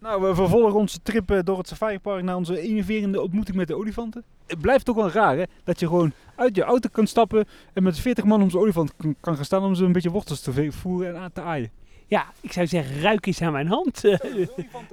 Nou, 0.01 0.23
we 0.23 0.35
vervolgen 0.35 0.79
onze 0.79 1.03
trip 1.03 1.31
eh, 1.31 1.39
door 1.45 1.59
het 1.59 1.69
safaripark 1.69 2.23
naar 2.23 2.37
onze 2.37 2.61
enerverende 2.61 3.21
ontmoeting 3.21 3.57
met 3.57 3.69
de 3.69 3.75
olifanten. 3.77 4.25
Het 4.47 4.61
blijft 4.61 4.85
toch 4.85 4.97
wel 4.97 5.11
raar, 5.11 5.37
hè? 5.37 5.45
Dat 5.65 5.81
je 5.81 5.87
gewoon 5.87 6.13
uit 6.37 6.57
je 6.57 6.63
auto 6.63 6.89
kan 6.93 7.07
stappen 7.07 7.45
en 7.73 7.83
met 7.83 7.99
40 7.99 8.25
man 8.25 8.43
om 8.43 8.51
zo'n 8.51 8.61
olifant 8.61 8.93
kan- 8.97 9.17
gaan 9.21 9.45
staan 9.45 9.63
om 9.63 9.75
ze 9.75 9.85
een 9.85 9.93
beetje 9.93 10.11
wortels 10.11 10.41
te 10.41 10.73
voeren 10.73 11.15
en 11.15 11.21
aan 11.21 11.33
te 11.33 11.41
aaien. 11.41 11.71
Ja, 12.07 12.27
ik 12.41 12.53
zou 12.53 12.67
zeggen, 12.67 13.01
ruik 13.01 13.27
eens 13.27 13.43
aan 13.43 13.53
mijn 13.53 13.67
hand. 13.67 14.01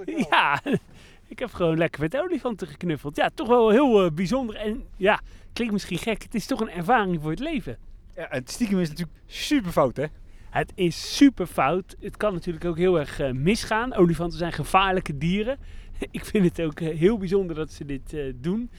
Ja, 0.04 0.60
ik 1.32 1.38
heb 1.38 1.52
gewoon 1.52 1.78
lekker 1.78 2.00
met 2.00 2.16
olifanten 2.16 2.66
geknuffeld. 2.66 3.16
Ja, 3.16 3.30
toch 3.34 3.48
wel 3.48 3.70
heel 3.70 4.04
eh, 4.04 4.10
bijzonder. 4.10 4.56
En 4.56 4.82
ja, 4.96 5.20
klinkt 5.52 5.72
misschien 5.72 5.98
gek. 5.98 6.22
Het 6.22 6.34
is 6.34 6.46
toch 6.46 6.60
een 6.60 6.70
ervaring 6.70 7.18
voor 7.22 7.30
het 7.30 7.40
leven. 7.40 7.78
Ja, 8.16 8.26
het 8.30 8.50
stiekem 8.50 8.78
is 8.78 8.88
natuurlijk 8.88 9.18
super 9.26 9.72
fout, 9.72 9.96
hè? 9.96 10.04
Het 10.58 10.72
is 10.74 11.16
super 11.16 11.46
fout. 11.46 11.96
Het 12.00 12.16
kan 12.16 12.32
natuurlijk 12.32 12.64
ook 12.64 12.76
heel 12.76 12.98
erg 12.98 13.20
eh, 13.20 13.32
misgaan. 13.32 13.94
Olifanten 13.94 14.38
zijn 14.38 14.52
gevaarlijke 14.52 15.18
dieren. 15.18 15.58
Ik 16.10 16.24
vind 16.24 16.44
het 16.44 16.66
ook 16.66 16.80
eh, 16.80 16.96
heel 16.96 17.18
bijzonder 17.18 17.56
dat 17.56 17.72
ze 17.72 17.84
dit 17.84 18.12
eh, 18.12 18.32
doen. 18.36 18.70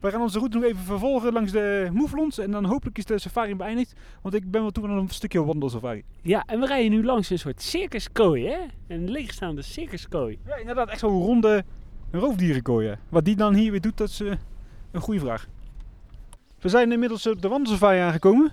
We 0.00 0.10
gaan 0.10 0.20
onze 0.20 0.38
route 0.38 0.58
nog 0.58 0.66
even 0.66 0.82
vervolgen 0.82 1.32
langs 1.32 1.52
de 1.52 1.88
Moeflons 1.92 2.38
en 2.38 2.50
dan 2.50 2.64
hopelijk 2.64 2.98
is 2.98 3.04
de 3.04 3.18
safari 3.18 3.56
beëindigd. 3.56 3.92
Want 4.22 4.34
ik 4.34 4.50
ben 4.50 4.60
wel 4.60 4.70
toe 4.70 4.84
aan 4.84 4.90
een 4.90 5.08
stukje 5.08 5.44
wandelsafari. 5.44 6.04
Ja, 6.22 6.42
en 6.46 6.60
we 6.60 6.66
rijden 6.66 6.90
nu 6.90 7.04
langs 7.04 7.30
een 7.30 7.38
soort 7.38 7.62
circuskooi, 7.62 8.46
hè? 8.46 8.58
Een 8.88 9.10
leegstaande 9.10 9.62
circuskooi. 9.62 10.38
Ja, 10.46 10.56
inderdaad, 10.56 10.88
echt 10.88 11.00
zo'n 11.00 11.22
ronde 11.22 11.64
roofdierenkooi. 12.10 12.88
hè. 12.88 12.94
Wat 13.08 13.24
die 13.24 13.36
dan 13.36 13.54
hier 13.54 13.70
weer 13.70 13.80
doet, 13.80 13.96
dat 13.96 14.08
is 14.08 14.20
een 14.90 15.00
goede 15.00 15.20
vraag. 15.20 15.48
We 16.58 16.68
zijn 16.68 16.92
inmiddels 16.92 17.26
op 17.26 17.42
de 17.42 17.48
wandelsafari 17.48 17.98
aangekomen. 17.98 18.52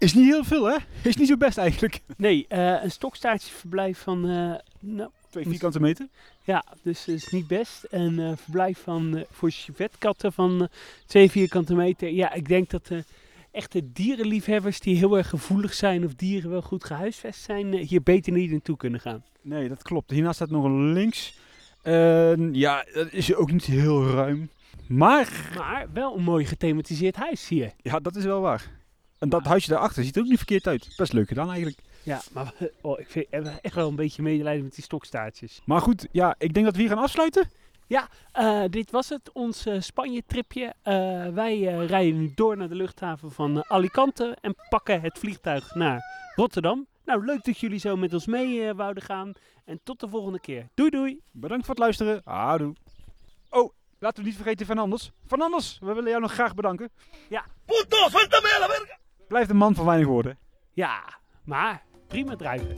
Is 0.00 0.14
niet 0.14 0.24
heel 0.24 0.44
veel, 0.44 0.64
hè? 0.64 0.76
Is 1.02 1.16
niet 1.16 1.28
zo 1.28 1.36
best 1.36 1.58
eigenlijk. 1.58 2.00
Nee, 2.16 2.46
eh, 2.48 2.82
een 2.82 2.90
stokstaartjeverblijf 2.90 3.98
van, 3.98 4.28
eh, 4.28 4.54
nou, 4.80 5.10
Twee 5.30 5.48
vierkante 5.48 5.80
meter. 5.80 6.08
ja, 6.44 6.64
dus 6.82 7.08
is 7.08 7.28
niet 7.28 7.46
best. 7.46 7.86
Een 7.90 8.18
eh, 8.18 8.32
verblijf 8.36 8.78
van, 8.78 9.24
voor 9.30 9.50
civetkatten 9.50 10.32
van 10.32 10.68
twee 11.06 11.30
vierkante 11.30 11.74
meter. 11.74 12.08
Ja, 12.08 12.32
ik 12.32 12.48
denk 12.48 12.70
dat 12.70 12.86
de 12.86 13.04
echte 13.50 13.92
dierenliefhebbers 13.92 14.80
die 14.80 14.96
heel 14.96 15.16
erg 15.16 15.28
gevoelig 15.28 15.74
zijn 15.74 16.04
of 16.04 16.14
dieren 16.14 16.50
wel 16.50 16.62
goed 16.62 16.84
gehuisvest 16.84 17.42
zijn, 17.42 17.74
hier 17.74 18.02
beter 18.02 18.32
niet 18.32 18.50
naartoe 18.50 18.76
kunnen 18.76 19.00
gaan. 19.00 19.24
Nee, 19.42 19.68
dat 19.68 19.82
klopt. 19.82 20.10
Hiernaast 20.10 20.36
staat 20.36 20.50
nog 20.50 20.64
een 20.64 20.92
links. 20.92 21.34
Ja, 22.52 22.84
dat 22.92 23.12
is 23.12 23.34
ook 23.34 23.52
niet 23.52 23.64
heel 23.64 24.06
ruim. 24.06 24.50
Maar, 24.88 25.50
Maar 25.56 25.86
wel 25.92 26.16
een 26.16 26.22
mooi 26.22 26.44
gethematiseerd 26.44 27.16
huis 27.16 27.48
hier. 27.48 27.72
ja, 27.82 27.98
dat 27.98 28.16
is 28.16 28.24
wel 28.24 28.40
waar. 28.40 28.79
En 29.20 29.28
dat 29.28 29.44
huisje 29.44 29.70
daarachter 29.70 30.04
ziet 30.04 30.16
er 30.16 30.22
ook 30.22 30.28
niet 30.28 30.36
verkeerd 30.36 30.66
uit. 30.66 30.94
Best 30.96 31.12
leuk 31.12 31.28
gedaan 31.28 31.48
eigenlijk. 31.48 31.78
Ja, 32.02 32.20
maar 32.32 32.52
oh, 32.80 33.00
ik 33.00 33.10
vind 33.10 33.26
heb 33.30 33.46
echt 33.62 33.74
wel 33.74 33.88
een 33.88 33.96
beetje 33.96 34.22
medelijden 34.22 34.64
met 34.64 34.74
die 34.74 34.84
stokstaartjes. 34.84 35.60
Maar 35.64 35.80
goed, 35.80 36.06
ja, 36.12 36.34
ik 36.38 36.54
denk 36.54 36.66
dat 36.66 36.74
we 36.74 36.80
hier 36.80 36.90
gaan 36.90 37.02
afsluiten. 37.02 37.48
Eh, 38.32 38.64
dit 38.70 38.90
was 38.90 39.08
het, 39.08 39.32
ons 39.32 39.66
eh, 39.66 39.80
Spanje-tripje. 39.80 40.74
Eh, 40.82 40.94
wij 41.28 41.68
eh, 41.68 41.86
rijden 41.86 42.20
nu 42.20 42.32
door 42.34 42.56
naar 42.56 42.68
de 42.68 42.74
luchthaven 42.74 43.32
van 43.32 43.56
eh, 43.56 43.70
Alicante 43.70 44.36
en 44.40 44.54
pakken 44.68 45.00
het 45.00 45.18
vliegtuig 45.18 45.74
naar 45.74 46.02
Rotterdam. 46.34 46.86
Nou, 47.04 47.24
leuk 47.24 47.44
dat 47.44 47.58
jullie 47.58 47.78
zo 47.78 47.96
met 47.96 48.12
ons 48.14 48.26
mee 48.26 48.66
eh, 48.68 48.74
wouden 48.74 49.02
gaan. 49.02 49.32
En 49.64 49.80
tot 49.82 50.00
de 50.00 50.08
volgende 50.08 50.40
keer. 50.40 50.68
Doei 50.74 50.90
doei! 50.90 51.20
Bedankt 51.32 51.66
voor 51.66 51.74
het 51.74 51.84
luisteren. 51.84 52.20
Houdoe. 52.24 52.74
Oh, 53.50 53.72
laten 53.98 54.22
we 54.22 54.28
niet 54.28 54.38
vergeten 54.38 54.66
Fernandes. 54.66 55.12
Fernandes, 55.26 55.78
we 55.80 55.92
willen 55.94 56.10
jou 56.10 56.20
nog 56.20 56.32
graag 56.32 56.54
bedanken. 56.54 56.90
Ja. 57.28 57.44
¡Puto, 57.64 58.08
suéltame 58.08 58.54
a 58.56 58.58
la 58.58 58.66
verga! 58.66 58.98
Blijft 59.30 59.50
een 59.50 59.56
man 59.56 59.74
van 59.74 59.84
weinig 59.84 60.06
woorden. 60.06 60.38
Ja, 60.72 61.02
maar 61.44 61.82
prima 62.06 62.36
drijven. 62.36 62.74